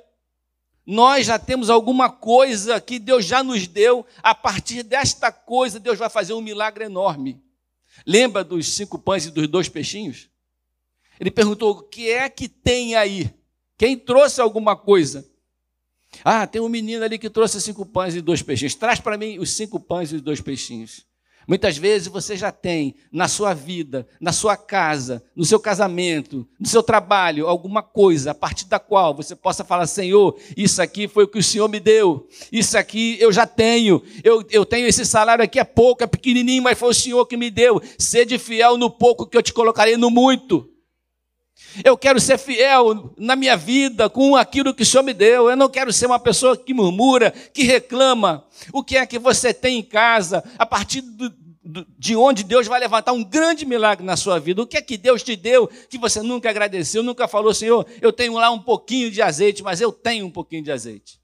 Nós 0.86 1.26
já 1.26 1.38
temos 1.38 1.68
alguma 1.68 2.08
coisa 2.08 2.80
que 2.80 2.98
Deus 2.98 3.24
já 3.24 3.42
nos 3.42 3.66
deu, 3.66 4.06
a 4.22 4.34
partir 4.34 4.82
desta 4.82 5.32
coisa, 5.32 5.80
Deus 5.80 5.98
vai 5.98 6.08
fazer 6.08 6.32
um 6.32 6.40
milagre 6.40 6.84
enorme. 6.84 7.42
Lembra 8.06 8.44
dos 8.44 8.68
cinco 8.68 8.98
pães 8.98 9.26
e 9.26 9.30
dos 9.30 9.48
dois 9.48 9.68
peixinhos? 9.68 10.28
Ele 11.18 11.30
perguntou: 11.30 11.72
o 11.72 11.82
que 11.82 12.10
é 12.10 12.28
que 12.28 12.48
tem 12.48 12.94
aí? 12.94 13.34
Quem 13.78 13.96
trouxe 13.96 14.40
alguma 14.40 14.76
coisa? 14.76 15.28
Ah, 16.24 16.46
tem 16.46 16.60
um 16.60 16.68
menino 16.68 17.04
ali 17.04 17.18
que 17.18 17.30
trouxe 17.30 17.60
cinco 17.60 17.84
pães 17.84 18.14
e 18.14 18.20
dois 18.20 18.42
peixinhos. 18.42 18.74
Traz 18.74 19.00
para 19.00 19.16
mim 19.16 19.38
os 19.38 19.50
cinco 19.50 19.78
pães 19.78 20.12
e 20.12 20.16
os 20.16 20.22
dois 20.22 20.40
peixinhos. 20.40 21.06
Muitas 21.48 21.78
vezes 21.78 22.08
você 22.08 22.36
já 22.36 22.50
tem 22.50 22.96
na 23.12 23.28
sua 23.28 23.54
vida, 23.54 24.08
na 24.20 24.32
sua 24.32 24.56
casa, 24.56 25.22
no 25.34 25.44
seu 25.44 25.60
casamento, 25.60 26.46
no 26.58 26.66
seu 26.66 26.82
trabalho, 26.82 27.46
alguma 27.46 27.84
coisa 27.84 28.32
a 28.32 28.34
partir 28.34 28.66
da 28.66 28.80
qual 28.80 29.14
você 29.14 29.36
possa 29.36 29.62
falar: 29.62 29.86
Senhor, 29.86 30.36
isso 30.56 30.82
aqui 30.82 31.06
foi 31.06 31.22
o 31.22 31.28
que 31.28 31.38
o 31.38 31.42
Senhor 31.42 31.68
me 31.68 31.78
deu, 31.78 32.26
isso 32.50 32.76
aqui 32.76 33.16
eu 33.20 33.32
já 33.32 33.46
tenho, 33.46 34.02
eu, 34.24 34.44
eu 34.50 34.66
tenho 34.66 34.88
esse 34.88 35.06
salário 35.06 35.44
aqui, 35.44 35.60
é 35.60 35.64
pouco, 35.64 36.02
é 36.02 36.06
pequenininho, 36.08 36.64
mas 36.64 36.76
foi 36.76 36.88
o 36.88 36.94
Senhor 36.94 37.24
que 37.26 37.36
me 37.36 37.48
deu. 37.48 37.80
Sede 37.96 38.38
fiel 38.38 38.76
no 38.76 38.90
pouco 38.90 39.24
que 39.24 39.36
eu 39.36 39.42
te 39.42 39.52
colocarei 39.52 39.96
no 39.96 40.10
muito. 40.10 40.68
Eu 41.84 41.96
quero 41.96 42.20
ser 42.20 42.38
fiel 42.38 43.14
na 43.16 43.36
minha 43.36 43.56
vida 43.56 44.08
com 44.08 44.36
aquilo 44.36 44.74
que 44.74 44.82
o 44.82 44.86
Senhor 44.86 45.02
me 45.02 45.12
deu. 45.12 45.50
Eu 45.50 45.56
não 45.56 45.68
quero 45.68 45.92
ser 45.92 46.06
uma 46.06 46.18
pessoa 46.18 46.56
que 46.56 46.74
murmura, 46.74 47.30
que 47.30 47.62
reclama. 47.62 48.44
O 48.72 48.82
que 48.82 48.96
é 48.96 49.06
que 49.06 49.18
você 49.18 49.52
tem 49.52 49.78
em 49.78 49.82
casa, 49.82 50.44
a 50.58 50.66
partir 50.66 51.00
do, 51.00 51.30
do, 51.64 51.86
de 51.98 52.14
onde 52.14 52.44
Deus 52.44 52.66
vai 52.66 52.80
levantar 52.80 53.12
um 53.12 53.24
grande 53.24 53.66
milagre 53.66 54.04
na 54.04 54.16
sua 54.16 54.38
vida? 54.38 54.62
O 54.62 54.66
que 54.66 54.76
é 54.76 54.82
que 54.82 54.96
Deus 54.96 55.22
te 55.22 55.36
deu 55.36 55.68
que 55.88 55.98
você 55.98 56.22
nunca 56.22 56.48
agradeceu, 56.48 57.02
nunca 57.02 57.26
falou, 57.26 57.52
Senhor, 57.52 57.86
eu 58.00 58.12
tenho 58.12 58.34
lá 58.34 58.50
um 58.50 58.60
pouquinho 58.60 59.10
de 59.10 59.20
azeite, 59.20 59.62
mas 59.62 59.80
eu 59.80 59.92
tenho 59.92 60.26
um 60.26 60.30
pouquinho 60.30 60.62
de 60.62 60.72
azeite. 60.72 61.20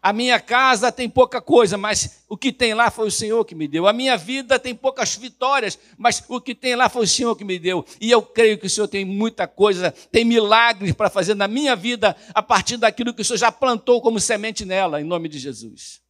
A 0.00 0.12
minha 0.12 0.38
casa 0.38 0.92
tem 0.92 1.08
pouca 1.08 1.40
coisa, 1.40 1.76
mas 1.76 2.22
o 2.28 2.36
que 2.36 2.52
tem 2.52 2.74
lá 2.74 2.90
foi 2.90 3.08
o 3.08 3.10
Senhor 3.10 3.44
que 3.44 3.54
me 3.54 3.66
deu. 3.66 3.86
A 3.86 3.92
minha 3.92 4.16
vida 4.16 4.58
tem 4.58 4.74
poucas 4.74 5.16
vitórias, 5.16 5.78
mas 5.96 6.22
o 6.28 6.40
que 6.40 6.54
tem 6.54 6.76
lá 6.76 6.88
foi 6.88 7.04
o 7.04 7.08
Senhor 7.08 7.34
que 7.34 7.44
me 7.44 7.58
deu. 7.58 7.84
E 8.00 8.10
eu 8.10 8.22
creio 8.22 8.58
que 8.58 8.66
o 8.66 8.70
Senhor 8.70 8.86
tem 8.86 9.04
muita 9.04 9.46
coisa, 9.48 9.90
tem 10.12 10.24
milagres 10.24 10.92
para 10.92 11.10
fazer 11.10 11.34
na 11.34 11.48
minha 11.48 11.74
vida 11.74 12.16
a 12.32 12.42
partir 12.42 12.76
daquilo 12.76 13.12
que 13.12 13.22
o 13.22 13.24
Senhor 13.24 13.38
já 13.38 13.50
plantou 13.50 14.00
como 14.00 14.20
semente 14.20 14.64
nela, 14.64 15.00
em 15.00 15.04
nome 15.04 15.28
de 15.28 15.38
Jesus. 15.38 16.00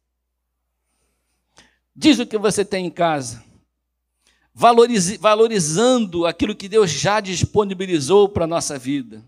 Diz 1.95 2.19
o 2.19 2.25
que 2.25 2.37
você 2.37 2.63
tem 2.63 2.85
em 2.85 2.91
casa, 2.91 3.43
valorizando 4.53 6.25
aquilo 6.25 6.55
que 6.55 6.69
Deus 6.69 6.89
já 6.91 7.19
disponibilizou 7.19 8.29
para 8.29 8.45
a 8.45 8.47
nossa 8.47 8.77
vida. 8.77 9.27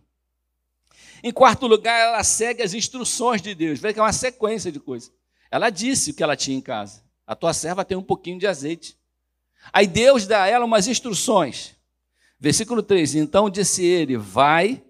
Em 1.24 1.32
quarto 1.32 1.68
lugar, 1.68 2.00
ela 2.00 2.24
segue 2.24 2.64
as 2.64 2.74
instruções 2.74 3.42
de 3.42 3.54
Deus. 3.54 3.80
Vê 3.80 3.94
que 3.94 4.00
é 4.00 4.04
uma 4.04 4.14
sequência 4.14 4.72
de 4.72 4.80
coisas. 4.80 5.12
Ela 5.50 5.70
disse 5.70 6.12
o 6.12 6.14
que 6.14 6.24
ela 6.24 6.36
tinha 6.36 6.58
em 6.58 6.62
casa. 6.62 7.04
A 7.28 7.36
tua 7.36 7.54
serva 7.54 7.86
tem 7.86 7.98
um 7.98 8.04
pouquinho 8.04 8.40
de 8.40 8.48
azeite. 8.48 8.98
Aí 9.72 9.86
Deus 9.86 10.26
dá 10.26 10.44
a 10.44 10.48
ela 10.48 10.66
umas 10.66 10.88
instruções. 10.88 11.76
Versículo 12.40 12.82
3: 12.82 13.16
Então 13.16 13.50
disse 13.50 13.84
ele: 13.84 14.18
Vai, 14.18 14.82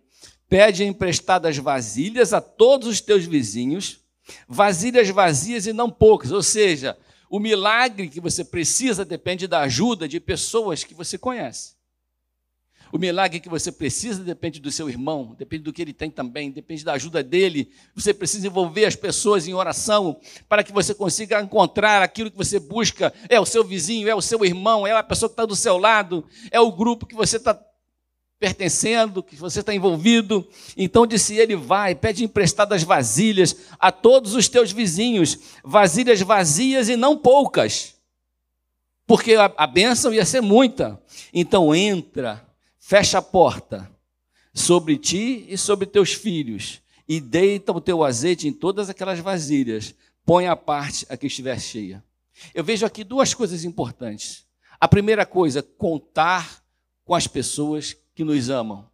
pede 0.48 0.84
emprestadas 0.84 1.58
vasilhas 1.58 2.34
a 2.34 2.40
todos 2.40 2.88
os 2.88 3.02
teus 3.02 3.26
vizinhos, 3.26 4.00
vasilhas 4.48 5.10
vazias 5.10 5.68
e 5.68 5.74
não 5.74 5.90
poucas. 5.90 6.32
Ou 6.32 6.42
seja, 6.42 6.98
o 7.30 7.40
milagre 7.40 8.08
que 8.08 8.22
você 8.22 8.44
precisa 8.44 9.04
depende 9.04 9.48
da 9.48 9.62
ajuda 9.62 10.08
de 10.08 10.20
pessoas 10.20 10.84
que 10.84 10.94
você 10.94 11.18
conhece. 11.18 11.76
O 12.92 12.98
milagre 12.98 13.40
que 13.40 13.48
você 13.48 13.72
precisa 13.72 14.22
depende 14.22 14.60
do 14.60 14.70
seu 14.70 14.90
irmão, 14.90 15.34
depende 15.38 15.64
do 15.64 15.72
que 15.72 15.82
ele 15.82 15.94
tem 15.94 16.12
também, 16.12 16.52
depende 16.52 16.84
da 16.84 16.94
ajuda 16.94 17.24
dele. 17.24 17.72
Você 17.96 18.14
precisa 18.14 18.48
envolver 18.48 18.84
as 18.84 18.96
pessoas 18.96 19.48
em 19.48 19.54
oração 19.54 20.20
para 20.50 20.62
que 20.62 20.74
você 20.74 20.94
consiga 20.94 21.42
encontrar 21.42 22.02
aquilo 22.02 22.30
que 22.30 22.38
você 22.38 22.60
busca. 22.60 23.14
É 23.30 23.40
o 23.40 23.46
seu 23.46 23.64
vizinho, 23.64 24.10
é 24.10 24.16
o 24.16 24.22
seu 24.22 24.44
irmão, 24.44 24.86
é 24.86 24.92
a 24.92 25.04
pessoa 25.04 25.30
que 25.30 25.34
está 25.34 25.46
do 25.46 25.56
seu 25.56 25.78
lado, 25.78 26.26
é 26.52 26.60
o 26.60 26.72
grupo 26.72 27.06
que 27.06 27.16
você 27.16 27.38
está 27.38 27.58
pertencendo, 28.38 29.24
que 29.24 29.38
você 29.38 29.62
está 29.62 29.74
envolvido. 29.74 30.46
Então 30.76 31.08
disse 31.08 31.38
ele: 31.38 31.56
Vai, 31.56 31.96
pede 31.96 32.26
emprestadas 32.26 32.84
vasilhas 32.84 33.56
a 33.80 33.90
todos 33.90 34.36
os 34.36 34.50
teus 34.50 34.72
vizinhos, 34.74 35.40
vasilhas 35.64 36.20
vazias 36.20 36.90
e 36.90 36.98
não 36.98 37.18
poucas, 37.18 37.96
porque 39.08 39.36
a 39.36 39.68
bênção 39.68 40.14
ia 40.14 40.26
ser 40.26 40.42
muita. 40.42 41.02
Então 41.34 41.74
entra 41.74 42.51
fecha 42.82 43.20
a 43.20 43.22
porta 43.22 43.90
sobre 44.54 44.98
ti 44.98 45.46
e 45.48 45.58
sobre 45.58 45.86
teus 45.86 46.14
filhos, 46.14 46.82
e 47.08 47.22
deita 47.22 47.72
o 47.72 47.80
teu 47.80 48.04
azeite 48.04 48.48
em 48.48 48.52
todas 48.52 48.90
aquelas 48.90 49.20
vasilhas, 49.20 49.94
põe 50.26 50.48
a 50.48 50.56
parte 50.56 51.06
a 51.08 51.16
que 51.16 51.28
estiver 51.28 51.60
cheia. 51.60 52.04
Eu 52.54 52.64
vejo 52.64 52.86
aqui 52.86 53.04
duas 53.04 53.34
coisas 53.34 53.64
importantes. 53.64 54.46
A 54.80 54.88
primeira 54.88 55.26
coisa, 55.26 55.62
contar 55.62 56.64
com 57.06 57.14
as 57.14 57.28
pessoas 57.28 57.96
que 58.16 58.24
nos 58.24 58.50
amam, 58.50 58.90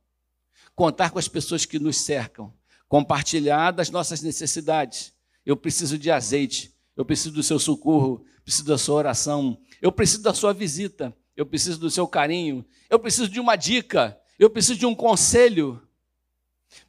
contar 0.75 1.10
com 1.12 1.17
as 1.17 1.27
pessoas 1.27 1.65
que 1.65 1.79
nos 1.79 1.98
cercam, 1.98 2.53
compartilhar 2.89 3.72
das 3.72 3.89
nossas 3.89 4.22
necessidades. 4.22 5.13
Eu 5.46 5.56
preciso 5.56 5.98
de 5.98 6.12
azeite, 6.12 6.74
eu 6.96 7.06
preciso 7.06 7.32
do 7.32 7.44
seu 7.44 7.58
socorro, 7.58 8.25
preciso 8.44 8.65
da 8.65 8.77
sua 8.77 8.96
oração, 8.96 9.58
eu 9.82 9.91
preciso 9.91 10.24
da 10.24 10.34
sua 10.34 10.53
visita 10.53 11.15
eu 11.38 11.46
preciso 11.46 11.79
do 11.79 11.89
seu 11.91 12.08
carinho, 12.08 12.65
eu 12.89 12.98
preciso 12.98 13.29
de 13.29 13.39
uma 13.39 13.56
dica, 13.56 14.20
eu 14.39 14.50
preciso 14.50 14.79
de 14.79 14.88
um 14.88 14.96
conselho, 14.96 15.79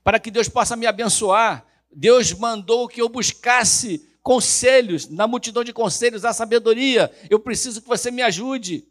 para 0.03 0.19
que 0.19 0.31
Deus 0.31 0.49
possa 0.49 0.75
me 0.75 0.87
abençoar. 0.87 1.67
Deus 1.95 2.33
mandou 2.33 2.89
que 2.89 3.01
eu 3.01 3.09
buscasse 3.09 4.09
conselhos, 4.23 5.09
na 5.09 5.27
multidão 5.27 5.63
de 5.63 5.73
conselhos, 5.73 6.25
a 6.25 6.33
sabedoria. 6.33 7.13
Eu 7.31 7.39
preciso 7.39 7.81
que 7.81 7.89
você 7.89 8.11
me 8.11 8.23
ajude. 8.23 8.89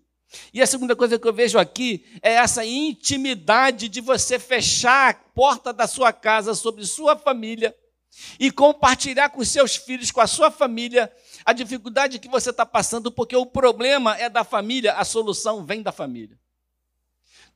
E 0.53 0.61
a 0.61 0.67
segunda 0.67 0.95
coisa 0.95 1.17
que 1.17 1.27
eu 1.27 1.33
vejo 1.33 1.57
aqui 1.57 2.05
é 2.21 2.33
essa 2.33 2.65
intimidade 2.65 3.89
de 3.89 4.01
você 4.01 4.37
fechar 4.37 5.09
a 5.09 5.13
porta 5.13 5.73
da 5.73 5.87
sua 5.87 6.13
casa 6.13 6.53
sobre 6.53 6.85
sua 6.85 7.15
família 7.17 7.75
e 8.39 8.51
compartilhar 8.51 9.29
com 9.29 9.43
seus 9.43 9.75
filhos, 9.75 10.11
com 10.11 10.21
a 10.21 10.27
sua 10.27 10.49
família, 10.49 11.11
a 11.45 11.53
dificuldade 11.53 12.19
que 12.19 12.27
você 12.27 12.49
está 12.49 12.65
passando, 12.65 13.11
porque 13.11 13.35
o 13.35 13.45
problema 13.45 14.17
é 14.17 14.29
da 14.29 14.43
família, 14.43 14.93
a 14.93 15.05
solução 15.05 15.65
vem 15.65 15.81
da 15.81 15.91
família. 15.91 16.37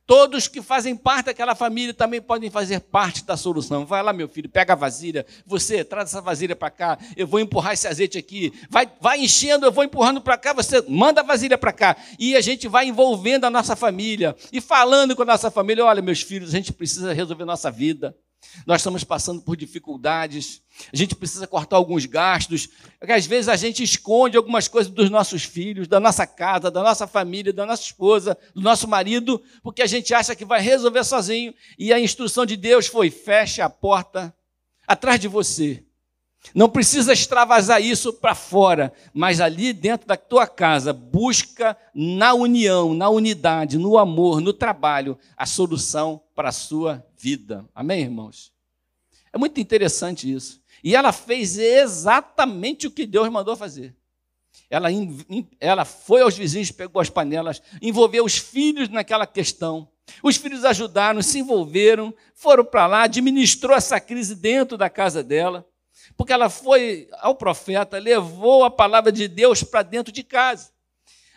Todos 0.04 0.48
que 0.48 0.60
fazem 0.60 0.96
parte 0.96 1.26
daquela 1.26 1.54
família 1.54 1.94
também 1.94 2.20
podem 2.20 2.50
fazer 2.50 2.80
parte 2.80 3.24
da 3.24 3.36
solução. 3.36 3.86
Vai 3.86 4.02
lá, 4.02 4.12
meu 4.12 4.28
filho, 4.28 4.48
pega 4.48 4.72
a 4.72 4.76
vasilha. 4.76 5.24
Você 5.46 5.84
traz 5.84 6.08
essa 6.08 6.20
vasilha 6.20 6.56
para 6.56 6.70
cá. 6.70 6.98
Eu 7.16 7.26
vou 7.26 7.38
empurrar 7.38 7.72
esse 7.72 7.86
azeite 7.86 8.18
aqui. 8.18 8.52
Vai, 8.68 8.90
vai 9.00 9.20
enchendo, 9.20 9.64
eu 9.64 9.70
vou 9.70 9.84
empurrando 9.84 10.20
para 10.20 10.36
cá. 10.36 10.52
Você 10.54 10.82
manda 10.88 11.20
a 11.20 11.24
vasilha 11.24 11.56
para 11.56 11.72
cá. 11.72 11.96
E 12.18 12.34
a 12.34 12.40
gente 12.40 12.66
vai 12.66 12.86
envolvendo 12.86 13.44
a 13.44 13.50
nossa 13.50 13.76
família 13.76 14.34
e 14.52 14.60
falando 14.60 15.14
com 15.14 15.22
a 15.22 15.26
nossa 15.26 15.52
família. 15.52 15.84
Olha, 15.84 16.02
meus 16.02 16.20
filhos, 16.20 16.48
a 16.48 16.56
gente 16.56 16.72
precisa 16.72 17.12
resolver 17.12 17.44
nossa 17.44 17.70
vida. 17.70 18.14
Nós 18.66 18.80
estamos 18.80 19.04
passando 19.04 19.40
por 19.40 19.56
dificuldades, 19.56 20.62
a 20.92 20.96
gente 20.96 21.14
precisa 21.14 21.46
cortar 21.46 21.76
alguns 21.76 22.06
gastos, 22.06 22.68
porque 22.98 23.12
às 23.12 23.26
vezes 23.26 23.48
a 23.48 23.56
gente 23.56 23.82
esconde 23.82 24.36
algumas 24.36 24.68
coisas 24.68 24.92
dos 24.92 25.10
nossos 25.10 25.44
filhos, 25.44 25.88
da 25.88 26.00
nossa 26.00 26.26
casa, 26.26 26.70
da 26.70 26.82
nossa 26.82 27.06
família, 27.06 27.52
da 27.52 27.66
nossa 27.66 27.82
esposa, 27.82 28.36
do 28.54 28.60
nosso 28.60 28.88
marido, 28.88 29.42
porque 29.62 29.82
a 29.82 29.86
gente 29.86 30.12
acha 30.12 30.34
que 30.34 30.44
vai 30.44 30.60
resolver 30.60 31.04
sozinho, 31.04 31.54
e 31.78 31.92
a 31.92 32.00
instrução 32.00 32.44
de 32.44 32.56
Deus 32.56 32.86
foi: 32.86 33.10
feche 33.10 33.60
a 33.60 33.70
porta 33.70 34.34
atrás 34.86 35.20
de 35.20 35.28
você. 35.28 35.84
Não 36.54 36.68
precisa 36.68 37.12
extravasar 37.12 37.80
isso 37.80 38.12
para 38.12 38.34
fora, 38.34 38.92
mas 39.14 39.40
ali 39.40 39.72
dentro 39.72 40.08
da 40.08 40.16
tua 40.16 40.46
casa, 40.46 40.92
busca 40.92 41.76
na 41.94 42.34
união, 42.34 42.92
na 42.92 43.08
unidade, 43.08 43.78
no 43.78 43.96
amor, 43.96 44.40
no 44.40 44.52
trabalho, 44.52 45.16
a 45.36 45.46
solução 45.46 46.20
para 46.42 46.48
a 46.48 46.52
sua 46.52 47.06
vida. 47.16 47.64
Amém, 47.72 48.00
irmãos? 48.00 48.52
É 49.32 49.38
muito 49.38 49.60
interessante 49.60 50.28
isso. 50.28 50.60
E 50.82 50.96
ela 50.96 51.12
fez 51.12 51.56
exatamente 51.56 52.88
o 52.88 52.90
que 52.90 53.06
Deus 53.06 53.28
mandou 53.28 53.54
fazer. 53.54 53.94
Ela, 54.68 54.88
ela 55.60 55.84
foi 55.84 56.20
aos 56.20 56.36
vizinhos, 56.36 56.72
pegou 56.72 57.00
as 57.00 57.08
panelas, 57.08 57.62
envolveu 57.80 58.24
os 58.24 58.38
filhos 58.38 58.88
naquela 58.88 59.24
questão. 59.24 59.88
Os 60.20 60.36
filhos 60.36 60.64
ajudaram, 60.64 61.22
se 61.22 61.38
envolveram, 61.38 62.12
foram 62.34 62.64
para 62.64 62.88
lá, 62.88 63.02
administrou 63.04 63.76
essa 63.76 64.00
crise 64.00 64.34
dentro 64.34 64.76
da 64.76 64.90
casa 64.90 65.22
dela, 65.22 65.64
porque 66.16 66.32
ela 66.32 66.50
foi 66.50 67.08
ao 67.20 67.36
profeta, 67.36 68.00
levou 68.00 68.64
a 68.64 68.70
palavra 68.70 69.12
de 69.12 69.28
Deus 69.28 69.62
para 69.62 69.84
dentro 69.84 70.12
de 70.12 70.24
casa. 70.24 70.72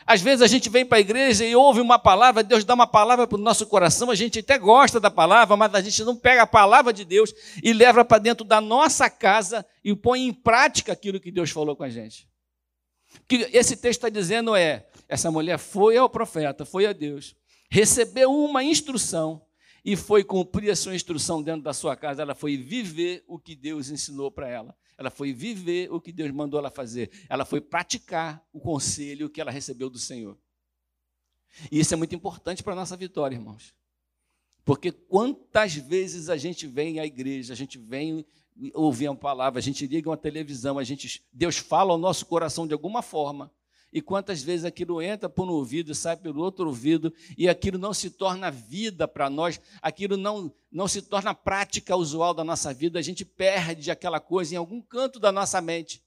Às 0.07 0.21
vezes 0.21 0.43
a 0.43 0.47
gente 0.47 0.69
vem 0.69 0.85
para 0.85 0.99
a 0.99 1.01
igreja 1.01 1.43
e 1.43 1.55
ouve 1.55 1.81
uma 1.81 1.97
palavra, 1.97 2.43
Deus 2.43 2.63
dá 2.63 2.75
uma 2.75 2.85
palavra 2.85 3.25
para 3.25 3.37
o 3.39 3.41
nosso 3.41 3.65
coração, 3.65 4.11
a 4.11 4.15
gente 4.15 4.37
até 4.39 4.57
gosta 4.57 4.99
da 4.99 5.09
palavra, 5.09 5.57
mas 5.57 5.73
a 5.73 5.81
gente 5.81 6.03
não 6.03 6.15
pega 6.15 6.43
a 6.43 6.47
palavra 6.47 6.93
de 6.93 7.03
Deus 7.03 7.33
e 7.63 7.73
leva 7.73 8.05
para 8.05 8.19
dentro 8.19 8.45
da 8.45 8.61
nossa 8.61 9.09
casa 9.09 9.65
e 9.83 9.95
põe 9.95 10.27
em 10.27 10.33
prática 10.33 10.93
aquilo 10.93 11.19
que 11.19 11.31
Deus 11.31 11.49
falou 11.49 11.75
com 11.75 11.83
a 11.83 11.89
gente. 11.89 12.27
O 13.15 13.27
que 13.27 13.49
esse 13.51 13.75
texto 13.77 13.99
está 13.99 14.09
dizendo 14.09 14.55
é: 14.55 14.87
essa 15.09 15.31
mulher 15.31 15.57
foi 15.57 15.97
ao 15.97 16.07
profeta, 16.07 16.65
foi 16.65 16.85
a 16.85 16.93
Deus, 16.93 17.35
recebeu 17.67 18.31
uma 18.31 18.63
instrução 18.63 19.41
e 19.83 19.95
foi 19.95 20.23
cumprir 20.23 20.69
a 20.69 20.75
sua 20.75 20.93
instrução 20.93 21.41
dentro 21.41 21.63
da 21.63 21.73
sua 21.73 21.95
casa. 21.95 22.21
Ela 22.21 22.35
foi 22.35 22.57
viver 22.57 23.23
o 23.27 23.39
que 23.39 23.55
Deus 23.55 23.89
ensinou 23.89 24.29
para 24.29 24.47
ela. 24.47 24.75
Ela 24.97 25.09
foi 25.09 25.33
viver 25.33 25.91
o 25.91 25.99
que 25.99 26.11
Deus 26.11 26.31
mandou 26.31 26.59
ela 26.59 26.69
fazer. 26.69 27.11
Ela 27.29 27.45
foi 27.45 27.59
praticar 27.59 28.45
o 28.53 28.59
conselho 28.59 29.29
que 29.29 29.41
ela 29.41 29.51
recebeu 29.51 29.89
do 29.89 29.99
Senhor. 29.99 30.37
E 31.71 31.79
isso 31.79 31.93
é 31.93 31.97
muito 31.97 32.15
importante 32.15 32.63
para 32.63 32.73
a 32.73 32.75
nossa 32.75 32.95
vitória, 32.95 33.35
irmãos. 33.35 33.73
Porque 34.63 34.91
quantas 34.91 35.75
vezes 35.75 36.29
a 36.29 36.37
gente 36.37 36.65
vem 36.65 36.99
à 36.99 37.05
igreja, 37.05 37.53
a 37.53 37.55
gente 37.55 37.77
vem 37.77 38.25
ouvir 38.73 39.07
uma 39.09 39.15
palavra, 39.15 39.59
a 39.59 39.61
gente 39.61 39.85
liga 39.85 40.09
uma 40.09 40.17
televisão, 40.17 40.79
a 40.79 40.83
gente, 40.83 41.23
Deus 41.31 41.57
fala 41.57 41.91
ao 41.91 41.97
nosso 41.97 42.25
coração 42.25 42.65
de 42.65 42.73
alguma 42.73 43.01
forma, 43.01 43.51
e 43.91 44.01
quantas 44.01 44.41
vezes 44.41 44.65
aquilo 44.65 45.01
entra 45.01 45.29
por 45.29 45.47
um 45.47 45.53
ouvido 45.53 45.91
e 45.91 45.95
sai 45.95 46.17
pelo 46.17 46.41
outro 46.41 46.67
ouvido, 46.67 47.13
e 47.37 47.47
aquilo 47.47 47.77
não 47.77 47.93
se 47.93 48.09
torna 48.09 48.51
vida 48.51 49.07
para 49.07 49.29
nós, 49.29 49.59
aquilo 49.81 50.17
não, 50.17 50.53
não 50.71 50.87
se 50.87 51.01
torna 51.01 51.33
prática 51.33 51.95
usual 51.95 52.33
da 52.33 52.43
nossa 52.43 52.73
vida, 52.73 52.99
a 52.99 53.01
gente 53.01 53.23
perde 53.23 53.89
aquela 53.89 54.19
coisa 54.19 54.53
em 54.53 54.57
algum 54.57 54.81
canto 54.81 55.19
da 55.19 55.31
nossa 55.31 55.61
mente, 55.61 56.03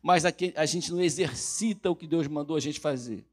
mas 0.00 0.24
aqui, 0.24 0.52
a 0.56 0.64
gente 0.64 0.92
não 0.92 1.00
exercita 1.00 1.90
o 1.90 1.96
que 1.96 2.06
Deus 2.06 2.26
mandou 2.28 2.56
a 2.56 2.60
gente 2.60 2.80
fazer. 2.80 3.26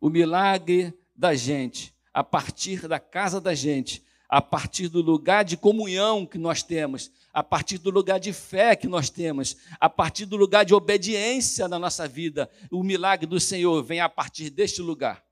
O 0.00 0.08
milagre 0.08 0.94
da 1.14 1.34
gente, 1.34 1.94
a 2.12 2.24
partir 2.24 2.88
da 2.88 2.98
casa 2.98 3.40
da 3.40 3.54
gente, 3.54 4.02
a 4.32 4.40
partir 4.40 4.88
do 4.88 5.02
lugar 5.02 5.44
de 5.44 5.58
comunhão 5.58 6.24
que 6.24 6.38
nós 6.38 6.62
temos, 6.62 7.10
a 7.34 7.42
partir 7.42 7.76
do 7.76 7.90
lugar 7.90 8.18
de 8.18 8.32
fé 8.32 8.74
que 8.74 8.88
nós 8.88 9.10
temos, 9.10 9.58
a 9.78 9.90
partir 9.90 10.24
do 10.24 10.38
lugar 10.38 10.64
de 10.64 10.72
obediência 10.72 11.68
na 11.68 11.78
nossa 11.78 12.08
vida. 12.08 12.48
O 12.70 12.82
milagre 12.82 13.26
do 13.26 13.38
Senhor 13.38 13.82
vem 13.82 14.00
a 14.00 14.08
partir 14.08 14.48
deste 14.48 14.80
lugar, 14.80 15.22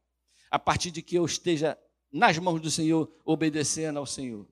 a 0.50 0.58
partir 0.58 0.90
de 0.90 1.00
que 1.00 1.16
eu 1.16 1.24
esteja 1.24 1.78
nas 2.12 2.36
mãos 2.36 2.60
do 2.60 2.70
Senhor, 2.70 3.10
obedecendo 3.24 3.98
ao 3.98 4.04
Senhor. 4.04 4.46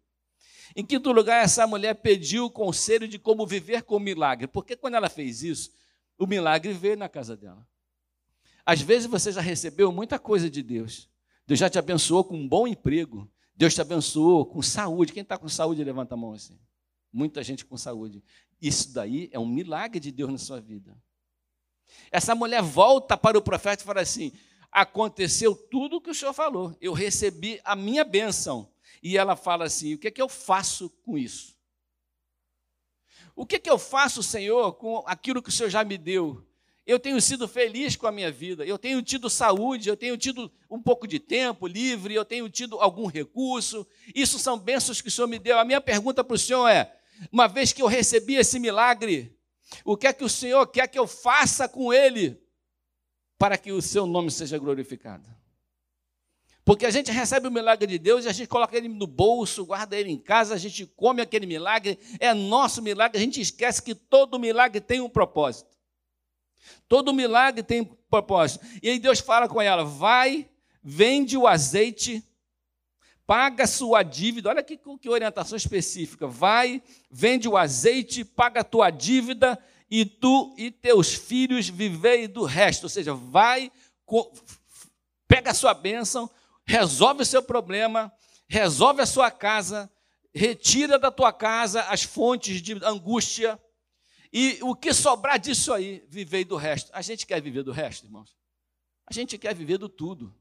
Em 0.74 0.82
quinto 0.82 1.12
lugar, 1.12 1.44
essa 1.44 1.66
mulher 1.66 1.96
pediu 1.96 2.46
o 2.46 2.50
conselho 2.50 3.06
de 3.06 3.18
como 3.18 3.46
viver 3.46 3.82
com 3.82 3.96
o 3.96 4.00
milagre, 4.00 4.46
porque 4.46 4.74
quando 4.74 4.94
ela 4.94 5.10
fez 5.10 5.42
isso, 5.42 5.70
o 6.18 6.26
milagre 6.26 6.72
veio 6.72 6.96
na 6.96 7.06
casa 7.06 7.36
dela. 7.36 7.68
Às 8.64 8.80
vezes 8.80 9.06
você 9.06 9.30
já 9.30 9.42
recebeu 9.42 9.92
muita 9.92 10.18
coisa 10.18 10.48
de 10.48 10.62
Deus. 10.62 11.06
Deus 11.46 11.60
já 11.60 11.68
te 11.68 11.78
abençoou 11.78 12.24
com 12.24 12.34
um 12.34 12.48
bom 12.48 12.66
emprego. 12.66 13.30
Deus 13.58 13.74
te 13.74 13.80
abençoou 13.80 14.46
com 14.46 14.62
saúde. 14.62 15.12
Quem 15.12 15.24
está 15.24 15.36
com 15.36 15.48
saúde, 15.48 15.82
levanta 15.82 16.14
a 16.14 16.16
mão 16.16 16.32
assim. 16.32 16.56
Muita 17.12 17.42
gente 17.42 17.64
com 17.64 17.76
saúde. 17.76 18.22
Isso 18.62 18.94
daí 18.94 19.28
é 19.32 19.38
um 19.38 19.46
milagre 19.46 19.98
de 19.98 20.12
Deus 20.12 20.30
na 20.30 20.38
sua 20.38 20.60
vida. 20.60 20.96
Essa 22.08 22.36
mulher 22.36 22.62
volta 22.62 23.16
para 23.16 23.36
o 23.36 23.42
profeta 23.42 23.82
e 23.82 23.84
fala 23.84 24.00
assim: 24.00 24.30
aconteceu 24.70 25.56
tudo 25.56 25.96
o 25.96 26.00
que 26.00 26.10
o 26.10 26.14
senhor 26.14 26.32
falou, 26.32 26.76
eu 26.80 26.92
recebi 26.92 27.60
a 27.64 27.74
minha 27.74 28.04
bênção. 28.04 28.70
E 29.02 29.18
ela 29.18 29.34
fala 29.34 29.64
assim: 29.64 29.94
o 29.94 29.98
que 29.98 30.06
é 30.06 30.10
que 30.12 30.22
eu 30.22 30.28
faço 30.28 30.88
com 31.04 31.18
isso? 31.18 31.58
O 33.34 33.44
que 33.44 33.56
é 33.56 33.58
que 33.58 33.70
eu 33.70 33.78
faço, 33.78 34.22
Senhor, 34.22 34.72
com 34.74 35.02
aquilo 35.06 35.42
que 35.42 35.48
o 35.48 35.52
Senhor 35.52 35.68
já 35.68 35.82
me 35.82 35.98
deu? 35.98 36.44
Eu 36.88 36.98
tenho 36.98 37.20
sido 37.20 37.46
feliz 37.46 37.96
com 37.96 38.06
a 38.06 38.10
minha 38.10 38.32
vida, 38.32 38.64
eu 38.64 38.78
tenho 38.78 39.02
tido 39.02 39.28
saúde, 39.28 39.90
eu 39.90 39.96
tenho 39.96 40.16
tido 40.16 40.50
um 40.70 40.80
pouco 40.80 41.06
de 41.06 41.20
tempo 41.20 41.66
livre, 41.66 42.14
eu 42.14 42.24
tenho 42.24 42.48
tido 42.48 42.80
algum 42.80 43.04
recurso. 43.04 43.86
Isso 44.14 44.38
são 44.38 44.58
bênçãos 44.58 45.02
que 45.02 45.08
o 45.08 45.10
Senhor 45.10 45.26
me 45.26 45.38
deu. 45.38 45.58
A 45.58 45.66
minha 45.66 45.82
pergunta 45.82 46.24
para 46.24 46.34
o 46.34 46.38
Senhor 46.38 46.66
é: 46.66 46.98
uma 47.30 47.46
vez 47.46 47.74
que 47.74 47.82
eu 47.82 47.86
recebi 47.86 48.36
esse 48.36 48.58
milagre, 48.58 49.36
o 49.84 49.98
que 49.98 50.06
é 50.06 50.14
que 50.14 50.24
o 50.24 50.30
Senhor 50.30 50.66
quer 50.68 50.88
que 50.88 50.98
eu 50.98 51.06
faça 51.06 51.68
com 51.68 51.92
ele 51.92 52.40
para 53.36 53.58
que 53.58 53.70
o 53.70 53.82
seu 53.82 54.06
nome 54.06 54.30
seja 54.30 54.56
glorificado? 54.56 55.28
Porque 56.64 56.86
a 56.86 56.90
gente 56.90 57.10
recebe 57.12 57.48
o 57.48 57.52
milagre 57.52 57.86
de 57.86 57.98
Deus 57.98 58.24
e 58.24 58.28
a 58.28 58.32
gente 58.32 58.48
coloca 58.48 58.74
ele 58.74 58.88
no 58.88 59.06
bolso, 59.06 59.66
guarda 59.66 59.94
ele 59.94 60.10
em 60.10 60.18
casa, 60.18 60.54
a 60.54 60.58
gente 60.58 60.86
come 60.86 61.20
aquele 61.20 61.44
milagre, 61.44 61.98
é 62.18 62.32
nosso 62.32 62.80
milagre, 62.80 63.18
a 63.18 63.20
gente 63.20 63.42
esquece 63.42 63.82
que 63.82 63.94
todo 63.94 64.38
milagre 64.38 64.80
tem 64.80 65.02
um 65.02 65.08
propósito. 65.10 65.67
Todo 66.88 67.12
milagre 67.12 67.62
tem 67.62 67.84
propósito. 67.84 68.64
E 68.82 68.90
aí 68.90 68.98
Deus 68.98 69.20
fala 69.20 69.48
com 69.48 69.60
ela: 69.60 69.84
vai, 69.84 70.48
vende 70.82 71.36
o 71.36 71.46
azeite, 71.46 72.24
paga 73.26 73.66
sua 73.66 74.02
dívida. 74.02 74.48
Olha 74.48 74.62
que, 74.62 74.76
que 74.76 75.08
orientação 75.08 75.56
específica. 75.56 76.26
Vai, 76.26 76.82
vende 77.10 77.48
o 77.48 77.56
azeite, 77.56 78.24
paga 78.24 78.60
a 78.60 78.64
tua 78.64 78.90
dívida, 78.90 79.58
e 79.90 80.04
tu 80.04 80.54
e 80.56 80.70
teus 80.70 81.14
filhos 81.14 81.68
vivei 81.68 82.26
do 82.26 82.44
resto. 82.44 82.84
Ou 82.84 82.88
seja, 82.88 83.14
vai, 83.14 83.70
pega 85.26 85.50
a 85.50 85.54
sua 85.54 85.74
bênção, 85.74 86.30
resolve 86.66 87.22
o 87.22 87.26
seu 87.26 87.42
problema, 87.42 88.12
resolve 88.48 89.02
a 89.02 89.06
sua 89.06 89.30
casa, 89.30 89.90
retira 90.34 90.98
da 90.98 91.10
tua 91.10 91.32
casa 91.32 91.82
as 91.82 92.02
fontes 92.02 92.62
de 92.62 92.72
angústia 92.84 93.60
e 94.32 94.58
o 94.62 94.74
que 94.74 94.92
sobrar 94.92 95.38
disso 95.38 95.72
aí, 95.72 96.04
vivei 96.08 96.44
do 96.44 96.56
resto. 96.56 96.90
A 96.92 97.02
gente 97.02 97.26
quer 97.26 97.40
viver 97.40 97.62
do 97.62 97.72
resto, 97.72 98.06
irmãos? 98.06 98.36
A 99.06 99.12
gente 99.12 99.38
quer 99.38 99.54
viver 99.54 99.78
do 99.78 99.88
tudo. 99.88 100.34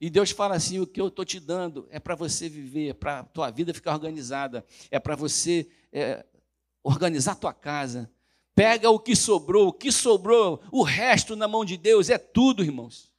E 0.00 0.10
Deus 0.10 0.30
fala 0.30 0.56
assim: 0.56 0.80
o 0.80 0.86
que 0.86 1.00
eu 1.00 1.08
estou 1.08 1.24
te 1.24 1.38
dando 1.38 1.86
é 1.90 2.00
para 2.00 2.14
você 2.14 2.48
viver, 2.48 2.88
é 2.88 2.94
para 2.94 3.20
a 3.20 3.24
tua 3.24 3.50
vida 3.50 3.72
ficar 3.74 3.92
organizada, 3.92 4.64
é 4.90 4.98
para 4.98 5.14
você 5.16 5.68
é, 5.92 6.24
organizar 6.82 7.32
a 7.32 7.36
tua 7.36 7.52
casa. 7.52 8.10
Pega 8.54 8.90
o 8.90 8.98
que 8.98 9.14
sobrou, 9.14 9.68
o 9.68 9.72
que 9.72 9.92
sobrou, 9.92 10.60
o 10.72 10.82
resto 10.82 11.36
na 11.36 11.46
mão 11.46 11.64
de 11.64 11.76
Deus 11.76 12.10
é 12.10 12.18
tudo, 12.18 12.64
irmãos. 12.64 13.12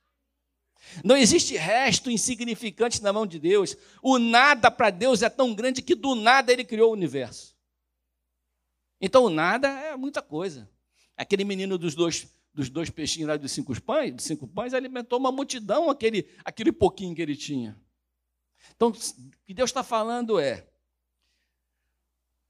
Não 1.03 1.15
existe 1.15 1.55
resto 1.55 2.09
insignificante 2.09 3.01
na 3.01 3.13
mão 3.13 3.25
de 3.25 3.39
Deus. 3.39 3.77
O 4.01 4.17
nada 4.17 4.69
para 4.71 4.89
Deus 4.89 5.21
é 5.21 5.29
tão 5.29 5.53
grande 5.53 5.81
que 5.81 5.95
do 5.95 6.15
nada 6.15 6.51
Ele 6.51 6.65
criou 6.65 6.89
o 6.89 6.93
universo. 6.93 7.55
Então, 8.99 9.29
nada 9.29 9.67
é 9.67 9.95
muita 9.95 10.21
coisa. 10.21 10.69
Aquele 11.15 11.43
menino 11.43 11.77
dos 11.77 11.95
dois, 11.95 12.27
dos 12.53 12.69
dois 12.69 12.89
peixinhos 12.89 13.29
lá 13.29 13.37
dos 13.37 13.51
cinco 13.51 13.79
pães, 13.81 14.13
dos 14.13 14.25
cinco 14.25 14.47
pães 14.47 14.73
alimentou 14.73 15.19
uma 15.19 15.31
multidão, 15.31 15.89
aquele, 15.89 16.29
aquele 16.43 16.71
pouquinho 16.71 17.15
que 17.15 17.21
ele 17.21 17.35
tinha. 17.35 17.79
Então, 18.75 18.89
o 18.89 18.93
que 19.45 19.53
Deus 19.53 19.69
está 19.69 19.83
falando 19.83 20.39
é: 20.39 20.67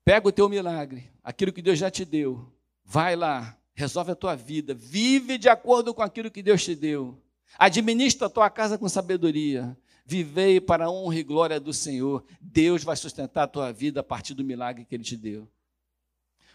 pega 0.03 0.27
o 0.27 0.31
teu 0.31 0.49
milagre, 0.49 1.11
aquilo 1.23 1.53
que 1.53 1.61
Deus 1.61 1.77
já 1.77 1.89
te 1.91 2.05
deu, 2.05 2.51
vai 2.83 3.15
lá, 3.15 3.57
resolve 3.73 4.11
a 4.11 4.15
tua 4.15 4.35
vida, 4.35 4.73
vive 4.73 5.37
de 5.37 5.49
acordo 5.49 5.93
com 5.93 6.01
aquilo 6.01 6.31
que 6.31 6.41
Deus 6.41 6.63
te 6.63 6.75
deu, 6.75 7.21
administra 7.57 8.27
a 8.27 8.29
tua 8.29 8.49
casa 8.49 8.77
com 8.77 8.89
sabedoria, 8.89 9.77
vivei 10.05 10.59
para 10.59 10.85
a 10.85 10.91
honra 10.91 11.15
e 11.15 11.23
glória 11.23 11.59
do 11.59 11.73
Senhor. 11.73 12.25
Deus 12.41 12.83
vai 12.83 12.95
sustentar 12.95 13.43
a 13.43 13.47
tua 13.47 13.71
vida 13.71 13.99
a 13.99 14.03
partir 14.03 14.33
do 14.33 14.43
milagre 14.43 14.85
que 14.85 14.95
Ele 14.95 15.03
te 15.03 15.15
deu. 15.15 15.47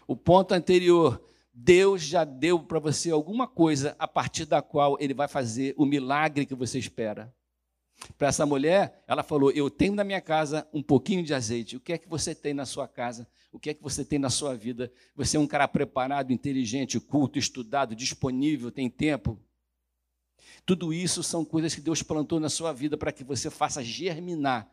O 0.07 0.15
ponto 0.15 0.53
anterior, 0.53 1.21
Deus 1.53 2.01
já 2.01 2.23
deu 2.23 2.59
para 2.59 2.79
você 2.79 3.09
alguma 3.09 3.47
coisa 3.47 3.95
a 3.97 4.07
partir 4.07 4.45
da 4.45 4.61
qual 4.61 4.97
ele 4.99 5.13
vai 5.13 5.27
fazer 5.27 5.73
o 5.77 5.85
milagre 5.85 6.45
que 6.45 6.53
você 6.53 6.77
espera. 6.77 7.33
Para 8.17 8.27
essa 8.27 8.45
mulher, 8.45 9.03
ela 9.07 9.23
falou: 9.23 9.51
Eu 9.51 9.69
tenho 9.69 9.95
na 9.95 10.03
minha 10.03 10.21
casa 10.21 10.67
um 10.73 10.83
pouquinho 10.83 11.23
de 11.23 11.33
azeite. 11.33 11.77
O 11.77 11.79
que 11.79 11.93
é 11.93 11.97
que 11.97 12.09
você 12.09 12.35
tem 12.35 12.53
na 12.53 12.65
sua 12.65 12.87
casa? 12.87 13.27
O 13.51 13.59
que 13.59 13.69
é 13.69 13.73
que 13.73 13.81
você 13.81 14.03
tem 14.03 14.19
na 14.19 14.29
sua 14.29 14.53
vida? 14.53 14.91
Você 15.15 15.37
é 15.37 15.39
um 15.39 15.47
cara 15.47 15.67
preparado, 15.67 16.33
inteligente, 16.33 16.99
culto, 16.99 17.39
estudado, 17.39 17.95
disponível, 17.95 18.69
tem 18.69 18.89
tempo? 18.89 19.39
Tudo 20.65 20.93
isso 20.93 21.23
são 21.23 21.45
coisas 21.45 21.73
que 21.73 21.79
Deus 21.79 22.03
plantou 22.03 22.39
na 22.39 22.49
sua 22.49 22.73
vida 22.73 22.97
para 22.97 23.11
que 23.11 23.23
você 23.23 23.49
faça 23.49 23.83
germinar 23.83 24.69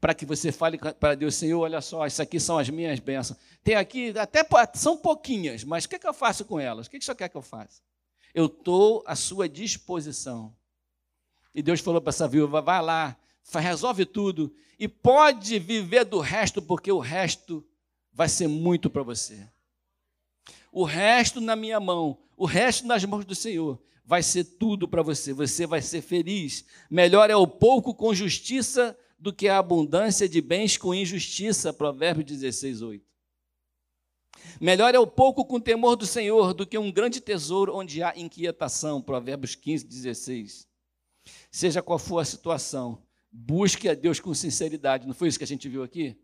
para 0.00 0.14
que 0.14 0.24
você 0.24 0.50
fale 0.50 0.78
para 0.78 1.14
Deus, 1.14 1.34
Senhor, 1.34 1.60
olha 1.60 1.80
só, 1.80 2.06
isso 2.06 2.22
aqui 2.22 2.40
são 2.40 2.58
as 2.58 2.68
minhas 2.68 2.98
bênçãos. 2.98 3.38
Tem 3.62 3.74
aqui, 3.74 4.12
até 4.18 4.46
são 4.74 4.96
pouquinhas, 4.96 5.64
mas 5.64 5.84
o 5.84 5.88
que, 5.88 5.96
é 5.96 5.98
que 5.98 6.08
eu 6.08 6.14
faço 6.14 6.44
com 6.44 6.58
elas? 6.58 6.86
O 6.86 6.90
que, 6.90 6.96
é 6.96 6.98
que 6.98 7.02
o 7.02 7.06
Senhor 7.06 7.16
quer 7.16 7.28
que 7.28 7.36
eu 7.36 7.42
faça? 7.42 7.82
Eu 8.34 8.46
estou 8.46 9.02
à 9.06 9.14
sua 9.14 9.48
disposição. 9.48 10.54
E 11.54 11.62
Deus 11.62 11.80
falou 11.80 12.00
para 12.00 12.10
essa 12.10 12.28
viúva: 12.28 12.62
vai 12.62 12.80
lá, 12.80 13.16
resolve 13.54 14.04
tudo 14.06 14.54
e 14.78 14.88
pode 14.88 15.58
viver 15.58 16.04
do 16.04 16.20
resto, 16.20 16.62
porque 16.62 16.90
o 16.90 16.98
resto 16.98 17.66
vai 18.12 18.28
ser 18.28 18.48
muito 18.48 18.88
para 18.88 19.02
você. 19.02 19.46
o 20.72 20.84
resto 20.84 21.40
na 21.40 21.56
minha 21.56 21.80
mão, 21.80 22.16
o 22.36 22.46
resto 22.46 22.86
nas 22.86 23.04
mãos 23.04 23.24
do 23.24 23.34
Senhor, 23.34 23.78
vai 24.10 24.22
ser 24.22 24.44
tudo 24.44 24.88
para 24.88 25.02
você. 25.02 25.32
Você 25.32 25.66
vai 25.66 25.80
ser 25.80 26.00
feliz. 26.02 26.64
Melhor 26.90 27.30
é 27.30 27.36
o 27.36 27.46
pouco 27.46 27.94
com 27.94 28.12
justiça 28.12 28.98
do 29.20 29.32
que 29.32 29.46
a 29.46 29.58
abundância 29.58 30.26
de 30.26 30.40
bens 30.40 30.78
com 30.78 30.94
injustiça. 30.94 31.72
Provérbios 31.72 32.26
16, 32.26 32.80
8. 32.80 33.04
Melhor 34.58 34.94
é 34.94 34.98
o 34.98 35.06
pouco 35.06 35.44
com 35.44 35.60
temor 35.60 35.94
do 35.94 36.06
Senhor 36.06 36.54
do 36.54 36.66
que 36.66 36.78
um 36.78 36.90
grande 36.90 37.20
tesouro 37.20 37.76
onde 37.76 38.02
há 38.02 38.14
inquietação. 38.16 39.02
Provérbios 39.02 39.54
15, 39.54 39.84
16. 39.86 40.66
Seja 41.50 41.82
qual 41.82 41.98
for 41.98 42.20
a 42.20 42.24
situação, 42.24 43.02
busque 43.30 43.88
a 43.88 43.94
Deus 43.94 44.18
com 44.18 44.32
sinceridade. 44.32 45.06
Não 45.06 45.14
foi 45.14 45.28
isso 45.28 45.38
que 45.38 45.44
a 45.44 45.46
gente 45.46 45.68
viu 45.68 45.82
aqui? 45.82 46.18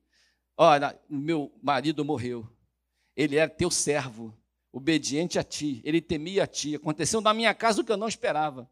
Olha, 0.57 0.99
meu 1.09 1.53
marido 1.63 2.03
morreu. 2.03 2.49
Ele 3.15 3.37
era 3.37 3.51
teu 3.51 3.71
servo, 3.71 4.35
obediente 4.73 5.39
a 5.39 5.43
ti. 5.45 5.83
Ele 5.85 6.01
temia 6.01 6.45
a 6.45 6.47
ti. 6.47 6.75
Aconteceu 6.75 7.21
na 7.21 7.35
minha 7.35 7.55
casa 7.55 7.83
o 7.83 7.85
que 7.85 7.93
eu 7.93 7.97
não 7.97 8.09
esperava. 8.09 8.69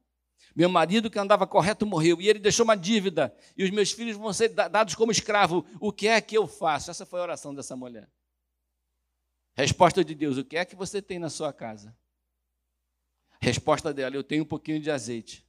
Meu 0.55 0.68
marido 0.68 1.11
que 1.11 1.18
andava 1.18 1.47
correto 1.47 1.85
morreu 1.85 2.20
e 2.20 2.29
ele 2.29 2.38
deixou 2.38 2.64
uma 2.64 2.77
dívida 2.77 3.35
e 3.57 3.64
os 3.64 3.70
meus 3.70 3.90
filhos 3.90 4.16
vão 4.16 4.33
ser 4.33 4.49
dados 4.49 4.94
como 4.94 5.11
escravo. 5.11 5.66
O 5.81 5.92
que 5.92 6.07
é 6.07 6.20
que 6.20 6.37
eu 6.37 6.47
faço? 6.47 6.90
Essa 6.90 7.05
foi 7.05 7.20
a 7.20 7.25
oração 7.25 7.55
dessa 7.55 7.75
mulher. 7.75 8.09
Resposta 9.55 10.05
de 10.05 10.14
Deus: 10.14 10.37
O 10.37 10.44
que 10.44 10.57
é 10.57 10.64
que 10.64 10.77
você 10.77 11.03
tem 11.03 11.18
na 11.18 11.31
sua 11.31 11.53
casa? 11.53 11.97
Resposta 13.40 13.92
dela: 13.92 14.14
Eu 14.14 14.25
tenho 14.25 14.42
um 14.44 14.47
pouquinho 14.47 14.81
de 14.81 14.90
azeite. 14.90 15.44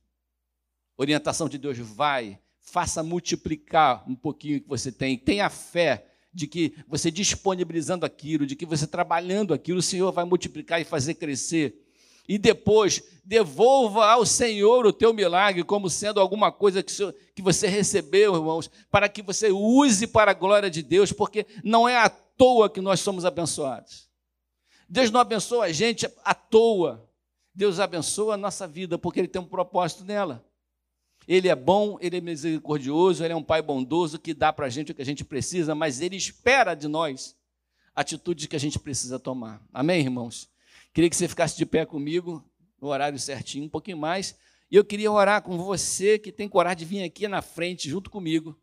Orientação 0.98 1.48
de 1.48 1.58
Deus: 1.58 1.78
Vai, 1.78 2.39
faça 2.60 3.04
multiplicar 3.04 4.04
um 4.10 4.15
pouquinho 4.15 4.62
que 4.62 4.67
você 4.67 4.91
tem. 4.91 5.17
Tenha 5.17 5.50
fé 5.50 6.08
de 6.34 6.48
que 6.48 6.76
você 6.88 7.10
disponibilizando 7.10 8.06
aquilo, 8.06 8.45
de 8.45 8.56
que 8.56 8.65
você 8.65 8.86
trabalhando 8.86 9.54
aquilo, 9.54 9.80
o 9.80 9.84
Senhor 9.84 10.12
vai 10.12 10.26
multiplicar 10.26 10.82
e 10.82 10.84
fazer 10.84 11.13
crescer. 11.13 11.85
E 12.28 12.38
depois, 12.38 13.04
devolva 13.24 14.06
ao 14.06 14.26
Senhor 14.26 14.86
o 14.86 14.94
teu 14.94 15.14
milagre 15.14 15.64
como 15.64 15.90
sendo 15.90 16.20
alguma 16.20 16.52
coisa 16.52 16.84
que, 16.84 17.42
você 17.42 17.68
recebeu, 17.68 18.36
irmãos, 18.36 18.70
para 18.90 19.10
que 19.10 19.22
você 19.22 19.52
use 19.52 20.08
para 20.08 20.32
a 20.32 20.34
glória 20.34 20.70
de 20.70 20.82
Deus, 20.82 21.12
porque 21.12 21.46
não 21.64 21.88
é 21.88 21.98
à 21.98 22.10
toa 22.10 22.70
que 22.70 22.82
nós 22.82 23.00
somos 23.00 23.26
abençoados. 23.26 24.10
Deus 24.88 25.10
não 25.12 25.20
abençoa 25.20 25.66
a 25.66 25.72
gente 25.72 26.08
à 26.24 26.34
toa. 26.34 27.08
Deus 27.54 27.80
abençoa 27.80 28.36
a 28.36 28.38
nossa 28.38 28.68
vida, 28.68 28.98
porque 28.98 29.20
Ele 29.20 29.28
tem 29.28 29.42
um 29.42 29.46
propósito 29.46 30.04
nela. 30.04 30.46
Ele 31.28 31.48
é 31.48 31.56
bom, 31.56 31.98
ele 32.00 32.18
é 32.18 32.22
misericordioso, 32.22 33.24
ele 33.24 33.34
é 33.34 33.36
um 33.36 33.44
pai 33.44 33.62
bondoso 33.62 34.20
que 34.20 34.34
dá 34.34 34.54
para 34.54 34.68
a 34.68 34.70
gente 34.70 34.92
o 34.92 34.96
que 34.96 35.02
a 35.02 35.06
gente 35.06 35.26
precisa, 35.26 35.74
mas 35.74 36.00
ele 36.00 36.16
espera 36.16 36.76
de 36.76 36.88
nós 36.88 37.36
atitudes 37.96 38.46
que 38.46 38.56
a 38.56 38.60
gente 38.60 38.78
precisa 38.78 39.18
tomar. 39.18 39.60
Amém, 39.74 40.02
irmãos? 40.02 40.48
Queria 40.96 41.10
que 41.10 41.16
você 41.18 41.28
ficasse 41.28 41.58
de 41.58 41.66
pé 41.66 41.86
comigo, 41.86 42.42
no 42.82 42.88
horário 42.88 43.20
certinho, 43.20 43.66
um 43.66 43.70
pouquinho 43.70 43.98
mais. 43.98 44.34
E 44.72 44.78
eu 44.78 44.86
queria 44.86 45.12
orar 45.12 45.42
com 45.42 45.58
você 45.58 46.18
que 46.18 46.32
tem 46.32 46.48
coragem 46.48 46.78
de 46.78 46.86
vir 46.86 47.04
aqui 47.04 47.28
na 47.28 47.42
frente, 47.42 47.90
junto 47.90 48.10
comigo, 48.10 48.58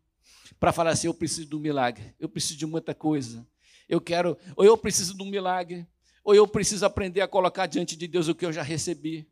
para 0.59 0.71
falar 0.71 0.89
assim: 0.89 1.05
eu 1.05 1.13
preciso 1.13 1.45
de 1.45 1.55
um 1.55 1.59
milagre, 1.59 2.15
eu 2.19 2.27
preciso 2.27 2.57
de 2.57 2.65
muita 2.65 2.95
coisa. 2.95 3.47
Eu 3.87 4.01
quero, 4.01 4.35
ou 4.55 4.65
eu 4.65 4.75
preciso 4.75 5.15
de 5.15 5.21
um 5.21 5.27
milagre, 5.27 5.85
ou 6.23 6.33
eu 6.33 6.47
preciso 6.47 6.83
aprender 6.87 7.21
a 7.21 7.27
colocar 7.27 7.67
diante 7.67 7.95
de 7.95 8.07
Deus 8.07 8.27
o 8.27 8.33
que 8.33 8.47
eu 8.47 8.51
já 8.51 8.63
recebi. 8.63 9.29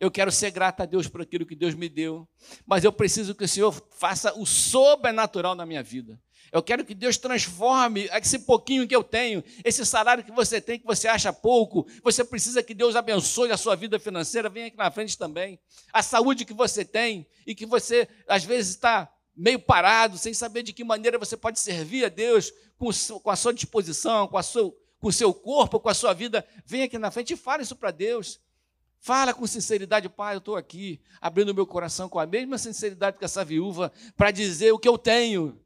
Eu 0.00 0.10
quero 0.10 0.32
ser 0.32 0.50
grato 0.50 0.80
a 0.80 0.86
Deus 0.86 1.06
por 1.06 1.22
aquilo 1.22 1.46
que 1.46 1.54
Deus 1.54 1.76
me 1.76 1.88
deu, 1.88 2.28
mas 2.66 2.82
eu 2.82 2.92
preciso 2.92 3.32
que 3.32 3.44
o 3.44 3.48
Senhor 3.48 3.70
faça 3.92 4.36
o 4.36 4.44
sobrenatural 4.44 5.54
na 5.54 5.64
minha 5.64 5.84
vida. 5.84 6.20
Eu 6.52 6.62
quero 6.62 6.84
que 6.84 6.94
Deus 6.94 7.16
transforme 7.16 8.08
esse 8.12 8.40
pouquinho 8.40 8.86
que 8.86 8.94
eu 8.94 9.04
tenho, 9.04 9.42
esse 9.64 9.86
salário 9.86 10.24
que 10.24 10.32
você 10.32 10.60
tem, 10.60 10.78
que 10.78 10.86
você 10.86 11.06
acha 11.06 11.32
pouco. 11.32 11.86
Você 12.02 12.24
precisa 12.24 12.62
que 12.62 12.74
Deus 12.74 12.96
abençoe 12.96 13.52
a 13.52 13.56
sua 13.56 13.76
vida 13.76 13.98
financeira. 14.00 14.48
Vem 14.48 14.64
aqui 14.64 14.76
na 14.76 14.90
frente 14.90 15.16
também. 15.16 15.60
A 15.92 16.02
saúde 16.02 16.44
que 16.44 16.52
você 16.52 16.84
tem 16.84 17.26
e 17.46 17.54
que 17.54 17.64
você, 17.64 18.08
às 18.26 18.42
vezes, 18.42 18.70
está 18.70 19.12
meio 19.36 19.60
parado, 19.60 20.18
sem 20.18 20.34
saber 20.34 20.62
de 20.62 20.72
que 20.72 20.82
maneira 20.82 21.18
você 21.18 21.36
pode 21.36 21.60
servir 21.60 22.04
a 22.04 22.08
Deus 22.08 22.52
com 22.76 23.30
a 23.30 23.36
sua 23.36 23.54
disposição, 23.54 24.26
com, 24.26 24.36
a 24.36 24.42
com 24.42 25.08
o 25.08 25.12
seu 25.12 25.32
corpo, 25.32 25.78
com 25.78 25.88
a 25.88 25.94
sua 25.94 26.12
vida. 26.12 26.44
Vem 26.66 26.82
aqui 26.82 26.98
na 26.98 27.10
frente 27.10 27.34
e 27.34 27.36
fale 27.36 27.62
isso 27.62 27.76
para 27.76 27.90
Deus. 27.90 28.40
Fala 28.98 29.32
com 29.32 29.46
sinceridade, 29.46 30.10
pai, 30.10 30.34
eu 30.34 30.38
estou 30.38 30.56
aqui, 30.56 31.00
abrindo 31.20 31.54
meu 31.54 31.66
coração 31.66 32.06
com 32.06 32.18
a 32.18 32.26
mesma 32.26 32.58
sinceridade 32.58 33.16
que 33.16 33.24
essa 33.24 33.42
viúva, 33.42 33.90
para 34.14 34.30
dizer 34.30 34.72
o 34.72 34.78
que 34.78 34.86
eu 34.86 34.98
tenho, 34.98 35.58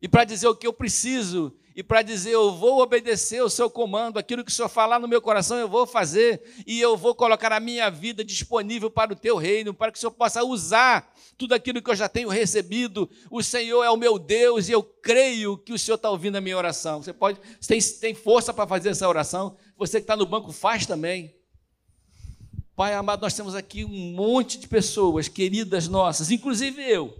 e 0.00 0.08
para 0.08 0.24
dizer 0.24 0.48
o 0.48 0.54
que 0.54 0.66
eu 0.66 0.72
preciso, 0.72 1.56
e 1.74 1.82
para 1.82 2.02
dizer 2.02 2.30
eu 2.30 2.54
vou 2.54 2.80
obedecer 2.80 3.42
o 3.42 3.50
seu 3.50 3.68
comando, 3.68 4.18
aquilo 4.18 4.44
que 4.44 4.50
o 4.50 4.54
Senhor 4.54 4.68
falar 4.68 5.00
no 5.00 5.08
meu 5.08 5.20
coração 5.20 5.56
eu 5.56 5.68
vou 5.68 5.86
fazer, 5.86 6.40
e 6.66 6.80
eu 6.80 6.96
vou 6.96 7.14
colocar 7.14 7.52
a 7.52 7.58
minha 7.58 7.90
vida 7.90 8.24
disponível 8.24 8.90
para 8.90 9.12
o 9.12 9.16
teu 9.16 9.36
reino, 9.36 9.74
para 9.74 9.90
que 9.90 9.98
o 9.98 10.00
Senhor 10.00 10.12
possa 10.12 10.44
usar 10.44 11.12
tudo 11.36 11.52
aquilo 11.52 11.82
que 11.82 11.90
eu 11.90 11.96
já 11.96 12.08
tenho 12.08 12.28
recebido. 12.28 13.10
O 13.28 13.42
Senhor 13.42 13.82
é 13.82 13.90
o 13.90 13.96
meu 13.96 14.18
Deus, 14.18 14.68
e 14.68 14.72
eu 14.72 14.82
creio 14.82 15.58
que 15.58 15.72
o 15.72 15.78
Senhor 15.78 15.96
está 15.96 16.10
ouvindo 16.10 16.36
a 16.36 16.40
minha 16.40 16.56
oração. 16.56 17.02
Você 17.02 17.12
pode, 17.12 17.40
você 17.60 17.74
tem, 17.74 17.80
tem 18.00 18.14
força 18.14 18.54
para 18.54 18.68
fazer 18.68 18.90
essa 18.90 19.08
oração, 19.08 19.56
você 19.76 19.98
que 19.98 20.04
está 20.04 20.16
no 20.16 20.26
banco 20.26 20.52
faz 20.52 20.86
também. 20.86 21.34
Pai 22.76 22.92
amado, 22.94 23.22
nós 23.22 23.34
temos 23.34 23.54
aqui 23.54 23.84
um 23.84 24.12
monte 24.12 24.58
de 24.58 24.66
pessoas 24.66 25.28
queridas 25.28 25.86
nossas, 25.86 26.30
inclusive 26.30 26.82
eu, 26.82 27.16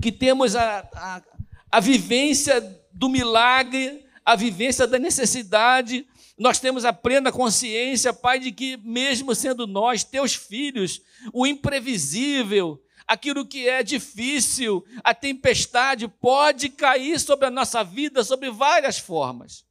que 0.00 0.10
temos 0.10 0.56
a, 0.56 0.88
a, 0.94 1.22
a 1.70 1.80
vivência 1.80 2.60
do 2.92 3.08
milagre, 3.08 4.04
a 4.24 4.34
vivência 4.34 4.86
da 4.86 4.98
necessidade, 4.98 6.06
nós 6.38 6.58
temos 6.58 6.84
a 6.84 6.92
plena 6.92 7.32
consciência, 7.32 8.12
Pai, 8.12 8.38
de 8.38 8.52
que 8.52 8.76
mesmo 8.78 9.34
sendo 9.34 9.66
nós, 9.66 10.04
teus 10.04 10.34
filhos, 10.34 11.00
o 11.32 11.46
imprevisível, 11.46 12.82
aquilo 13.06 13.46
que 13.46 13.68
é 13.68 13.82
difícil, 13.82 14.84
a 15.02 15.14
tempestade 15.14 16.06
pode 16.06 16.68
cair 16.68 17.18
sobre 17.18 17.46
a 17.46 17.50
nossa 17.50 17.82
vida 17.82 18.22
sobre 18.22 18.50
várias 18.50 18.98
formas. 18.98 19.64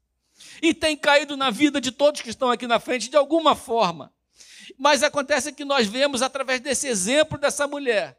E 0.61 0.73
tem 0.73 0.97
caído 0.97 1.37
na 1.37 1.49
vida 1.49 1.79
de 1.79 1.91
todos 1.91 2.21
que 2.21 2.29
estão 2.29 2.51
aqui 2.51 2.67
na 2.67 2.79
frente 2.79 3.09
de 3.09 3.17
alguma 3.17 3.55
forma. 3.55 4.13
Mas 4.77 5.03
acontece 5.03 5.53
que 5.53 5.63
nós 5.63 5.87
vemos 5.87 6.21
através 6.21 6.59
desse 6.59 6.87
exemplo 6.87 7.37
dessa 7.37 7.67
mulher 7.67 8.17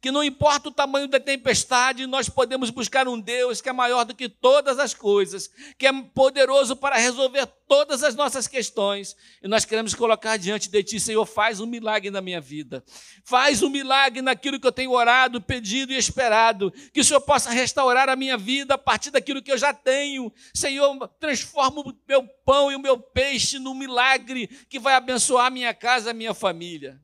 que 0.00 0.10
não 0.10 0.24
importa 0.24 0.68
o 0.68 0.72
tamanho 0.72 1.06
da 1.06 1.20
tempestade, 1.20 2.06
nós 2.06 2.28
podemos 2.28 2.70
buscar 2.70 3.06
um 3.06 3.20
Deus 3.20 3.60
que 3.60 3.68
é 3.68 3.72
maior 3.72 4.04
do 4.04 4.14
que 4.14 4.28
todas 4.28 4.78
as 4.78 4.94
coisas, 4.94 5.50
que 5.78 5.86
é 5.86 5.92
poderoso 5.92 6.74
para 6.74 6.96
resolver 6.96 7.46
todas 7.68 8.02
as 8.02 8.14
nossas 8.14 8.48
questões. 8.48 9.16
E 9.42 9.46
nós 9.46 9.64
queremos 9.64 9.94
colocar 9.94 10.36
diante 10.36 10.68
de 10.68 10.82
Ti, 10.82 10.98
Senhor, 10.98 11.24
faz 11.24 11.60
um 11.60 11.66
milagre 11.66 12.10
na 12.10 12.20
minha 12.20 12.40
vida. 12.40 12.82
Faz 13.24 13.62
um 13.62 13.68
milagre 13.68 14.22
naquilo 14.22 14.58
que 14.58 14.66
eu 14.66 14.72
tenho 14.72 14.90
orado, 14.90 15.40
pedido 15.40 15.92
e 15.92 15.96
esperado. 15.96 16.72
Que 16.92 17.00
o 17.00 17.04
Senhor 17.04 17.20
possa 17.20 17.50
restaurar 17.50 18.08
a 18.08 18.16
minha 18.16 18.36
vida 18.36 18.74
a 18.74 18.78
partir 18.78 19.10
daquilo 19.10 19.42
que 19.42 19.52
eu 19.52 19.58
já 19.58 19.72
tenho. 19.72 20.32
Senhor, 20.54 21.08
transforma 21.20 21.80
o 21.80 21.94
meu 22.08 22.26
pão 22.44 22.72
e 22.72 22.76
o 22.76 22.80
meu 22.80 22.98
peixe 22.98 23.58
num 23.58 23.74
milagre 23.74 24.48
que 24.68 24.78
vai 24.78 24.94
abençoar 24.94 25.46
a 25.46 25.50
minha 25.50 25.72
casa, 25.74 26.10
a 26.10 26.14
minha 26.14 26.34
família. 26.34 27.00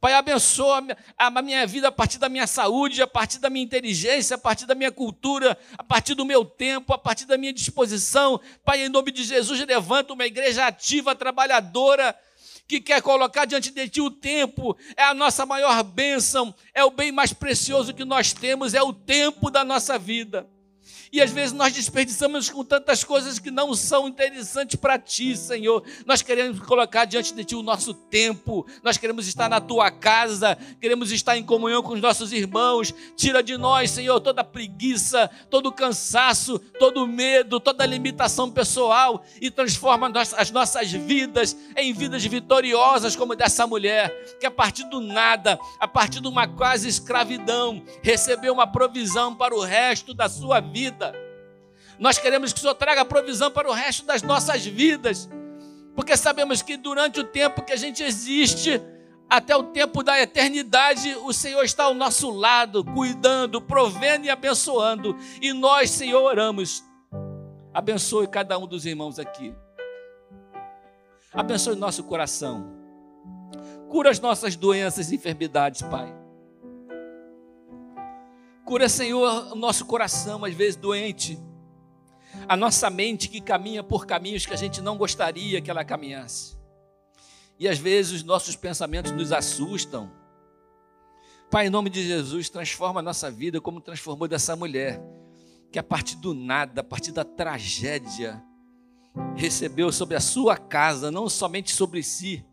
Pai, 0.00 0.12
abençoa 0.14 0.86
a 1.16 1.30
minha 1.42 1.66
vida 1.66 1.88
a 1.88 1.92
partir 1.92 2.18
da 2.18 2.28
minha 2.28 2.46
saúde, 2.46 3.02
a 3.02 3.06
partir 3.06 3.38
da 3.38 3.50
minha 3.50 3.64
inteligência, 3.64 4.36
a 4.36 4.38
partir 4.38 4.66
da 4.66 4.74
minha 4.74 4.92
cultura, 4.92 5.58
a 5.76 5.84
partir 5.84 6.14
do 6.14 6.24
meu 6.24 6.44
tempo, 6.44 6.92
a 6.92 6.98
partir 6.98 7.24
da 7.26 7.36
minha 7.36 7.52
disposição. 7.52 8.40
Pai, 8.64 8.84
em 8.84 8.88
nome 8.88 9.10
de 9.10 9.24
Jesus, 9.24 9.60
levanta 9.66 10.12
uma 10.12 10.26
igreja 10.26 10.66
ativa, 10.66 11.14
trabalhadora, 11.14 12.16
que 12.68 12.80
quer 12.80 13.00
colocar 13.00 13.44
diante 13.44 13.70
de 13.70 13.88
Ti 13.88 14.00
o 14.00 14.10
tempo. 14.10 14.76
É 14.96 15.04
a 15.04 15.14
nossa 15.14 15.46
maior 15.46 15.82
bênção, 15.82 16.54
é 16.74 16.84
o 16.84 16.90
bem 16.90 17.12
mais 17.12 17.32
precioso 17.32 17.94
que 17.94 18.04
nós 18.04 18.32
temos, 18.32 18.74
é 18.74 18.82
o 18.82 18.92
tempo 18.92 19.50
da 19.50 19.64
nossa 19.64 19.98
vida. 19.98 20.46
E 21.12 21.20
às 21.20 21.30
vezes 21.30 21.52
nós 21.52 21.72
desperdiçamos 21.72 22.50
com 22.50 22.64
tantas 22.64 23.04
coisas 23.04 23.38
que 23.38 23.50
não 23.50 23.74
são 23.74 24.08
interessantes 24.08 24.76
para 24.76 24.98
ti, 24.98 25.36
Senhor. 25.36 25.82
Nós 26.04 26.22
queremos 26.22 26.60
colocar 26.60 27.04
diante 27.04 27.34
de 27.34 27.44
ti 27.44 27.54
o 27.54 27.62
nosso 27.62 27.94
tempo, 27.94 28.66
nós 28.82 28.96
queremos 28.96 29.26
estar 29.28 29.48
na 29.48 29.60
tua 29.60 29.90
casa, 29.90 30.56
queremos 30.80 31.12
estar 31.12 31.36
em 31.36 31.44
comunhão 31.44 31.82
com 31.82 31.92
os 31.92 32.00
nossos 32.00 32.32
irmãos. 32.32 32.92
Tira 33.16 33.42
de 33.42 33.56
nós, 33.56 33.90
Senhor, 33.90 34.20
toda 34.20 34.42
preguiça, 34.44 35.30
todo 35.50 35.72
cansaço, 35.72 36.58
todo 36.78 37.06
medo, 37.06 37.60
toda 37.60 37.86
limitação 37.86 38.50
pessoal 38.50 39.24
e 39.40 39.50
transforma 39.50 40.10
as 40.36 40.50
nossas 40.50 40.90
vidas 40.90 41.56
em 41.76 41.92
vidas 41.92 42.24
vitoriosas, 42.24 43.16
como 43.16 43.34
dessa 43.34 43.66
mulher, 43.66 44.10
que 44.38 44.46
a 44.46 44.50
partir 44.50 44.84
do 44.84 45.00
nada, 45.00 45.58
a 45.78 45.88
partir 45.88 46.20
de 46.20 46.28
uma 46.28 46.46
quase 46.46 46.88
escravidão, 46.88 47.82
recebeu 48.02 48.52
uma 48.52 48.66
provisão 48.66 49.34
para 49.34 49.54
o 49.54 49.60
resto 49.60 50.14
da 50.14 50.28
sua 50.28 50.60
vida. 50.60 51.05
Nós 51.98 52.18
queremos 52.18 52.52
que 52.52 52.58
o 52.58 52.62
Senhor 52.62 52.74
traga 52.74 53.04
provisão 53.04 53.50
para 53.50 53.68
o 53.68 53.72
resto 53.72 54.04
das 54.04 54.22
nossas 54.22 54.64
vidas, 54.64 55.28
porque 55.94 56.16
sabemos 56.16 56.62
que 56.62 56.76
durante 56.76 57.20
o 57.20 57.24
tempo 57.24 57.62
que 57.62 57.72
a 57.72 57.76
gente 57.76 58.02
existe, 58.02 58.80
até 59.28 59.56
o 59.56 59.64
tempo 59.64 60.02
da 60.02 60.20
eternidade, 60.20 61.16
o 61.24 61.32
Senhor 61.32 61.64
está 61.64 61.84
ao 61.84 61.94
nosso 61.94 62.30
lado, 62.30 62.84
cuidando, 62.84 63.60
provendo 63.60 64.26
e 64.26 64.30
abençoando. 64.30 65.16
E 65.40 65.52
nós, 65.52 65.90
Senhor, 65.90 66.22
oramos. 66.22 66.84
Abençoe 67.74 68.28
cada 68.28 68.56
um 68.58 68.66
dos 68.66 68.86
irmãos 68.86 69.18
aqui. 69.18 69.54
Abençoe 71.32 71.74
nosso 71.74 72.04
coração. 72.04 72.72
Cura 73.88 74.10
as 74.10 74.20
nossas 74.20 74.54
doenças 74.54 75.10
e 75.10 75.16
enfermidades, 75.16 75.82
Pai. 75.82 76.14
Cura, 78.64 78.88
Senhor, 78.88 79.52
o 79.52 79.54
nosso 79.54 79.84
coração, 79.86 80.44
às 80.44 80.54
vezes 80.54 80.76
doente. 80.76 81.38
A 82.48 82.56
nossa 82.56 82.88
mente 82.90 83.28
que 83.28 83.40
caminha 83.40 83.82
por 83.82 84.06
caminhos 84.06 84.46
que 84.46 84.54
a 84.54 84.56
gente 84.56 84.80
não 84.80 84.96
gostaria 84.96 85.60
que 85.60 85.70
ela 85.70 85.84
caminhasse. 85.84 86.56
E 87.58 87.68
às 87.68 87.78
vezes 87.78 88.12
os 88.12 88.22
nossos 88.22 88.54
pensamentos 88.54 89.12
nos 89.12 89.32
assustam. 89.32 90.10
Pai, 91.50 91.66
em 91.66 91.70
nome 91.70 91.88
de 91.88 92.06
Jesus, 92.06 92.50
transforma 92.50 93.00
a 93.00 93.02
nossa 93.02 93.30
vida 93.30 93.60
como 93.60 93.80
transformou 93.80 94.28
dessa 94.28 94.54
mulher, 94.54 95.00
que 95.72 95.78
a 95.78 95.82
partir 95.82 96.16
do 96.16 96.34
nada, 96.34 96.80
a 96.80 96.84
partir 96.84 97.12
da 97.12 97.24
tragédia, 97.24 98.42
recebeu 99.34 99.90
sobre 99.90 100.16
a 100.16 100.20
sua 100.20 100.56
casa, 100.56 101.10
não 101.10 101.28
somente 101.28 101.72
sobre 101.72 102.02
si, 102.02 102.44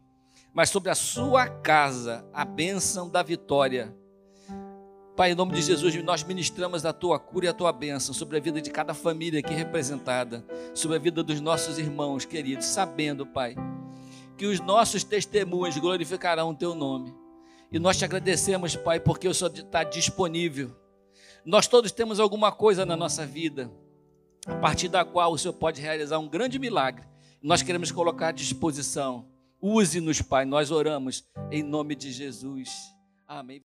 mas 0.53 0.69
sobre 0.69 0.89
a 0.89 0.95
sua 0.95 1.47
casa, 1.47 2.25
a 2.31 2.45
bênção 2.45 3.09
da 3.09 3.23
vitória. 3.23 3.93
Pai, 5.15 5.31
em 5.31 5.35
nome 5.35 5.53
de 5.53 5.61
Jesus, 5.61 5.93
nós 6.03 6.23
ministramos 6.23 6.85
a 6.85 6.91
tua 6.91 7.19
cura 7.19 7.45
e 7.45 7.47
a 7.47 7.53
tua 7.53 7.71
bênção 7.71 8.15
sobre 8.15 8.37
a 8.37 8.39
vida 8.39 8.59
de 8.59 8.71
cada 8.71 8.95
família 8.95 9.41
aqui 9.41 9.53
representada, 9.53 10.43
sobre 10.73 10.97
a 10.97 10.99
vida 10.99 11.21
dos 11.21 11.39
nossos 11.39 11.77
irmãos 11.77 12.25
queridos, 12.25 12.65
sabendo, 12.65 13.23
Pai, 13.23 13.55
que 14.35 14.47
os 14.47 14.59
nossos 14.59 15.03
testemunhos 15.03 15.77
glorificarão 15.77 16.49
o 16.49 16.55
teu 16.55 16.73
nome. 16.73 17.13
E 17.71 17.77
nós 17.77 17.95
te 17.95 18.03
agradecemos, 18.03 18.75
Pai, 18.75 18.99
porque 18.99 19.27
o 19.27 19.35
Senhor 19.35 19.53
está 19.53 19.83
disponível. 19.83 20.75
Nós 21.45 21.67
todos 21.67 21.91
temos 21.91 22.19
alguma 22.19 22.51
coisa 22.51 22.83
na 22.83 22.97
nossa 22.97 23.23
vida, 23.23 23.71
a 24.47 24.55
partir 24.55 24.89
da 24.89 25.05
qual 25.05 25.31
o 25.31 25.37
Senhor 25.37 25.53
pode 25.53 25.79
realizar 25.79 26.17
um 26.17 26.27
grande 26.27 26.57
milagre. 26.57 27.05
Nós 27.39 27.61
queremos 27.61 27.91
colocar 27.91 28.29
à 28.29 28.31
disposição. 28.31 29.27
Use-nos, 29.61 30.23
Pai, 30.23 30.43
nós 30.43 30.71
oramos 30.71 31.23
em 31.51 31.61
nome 31.61 31.93
de 31.93 32.11
Jesus. 32.11 32.69
Amém. 33.27 33.63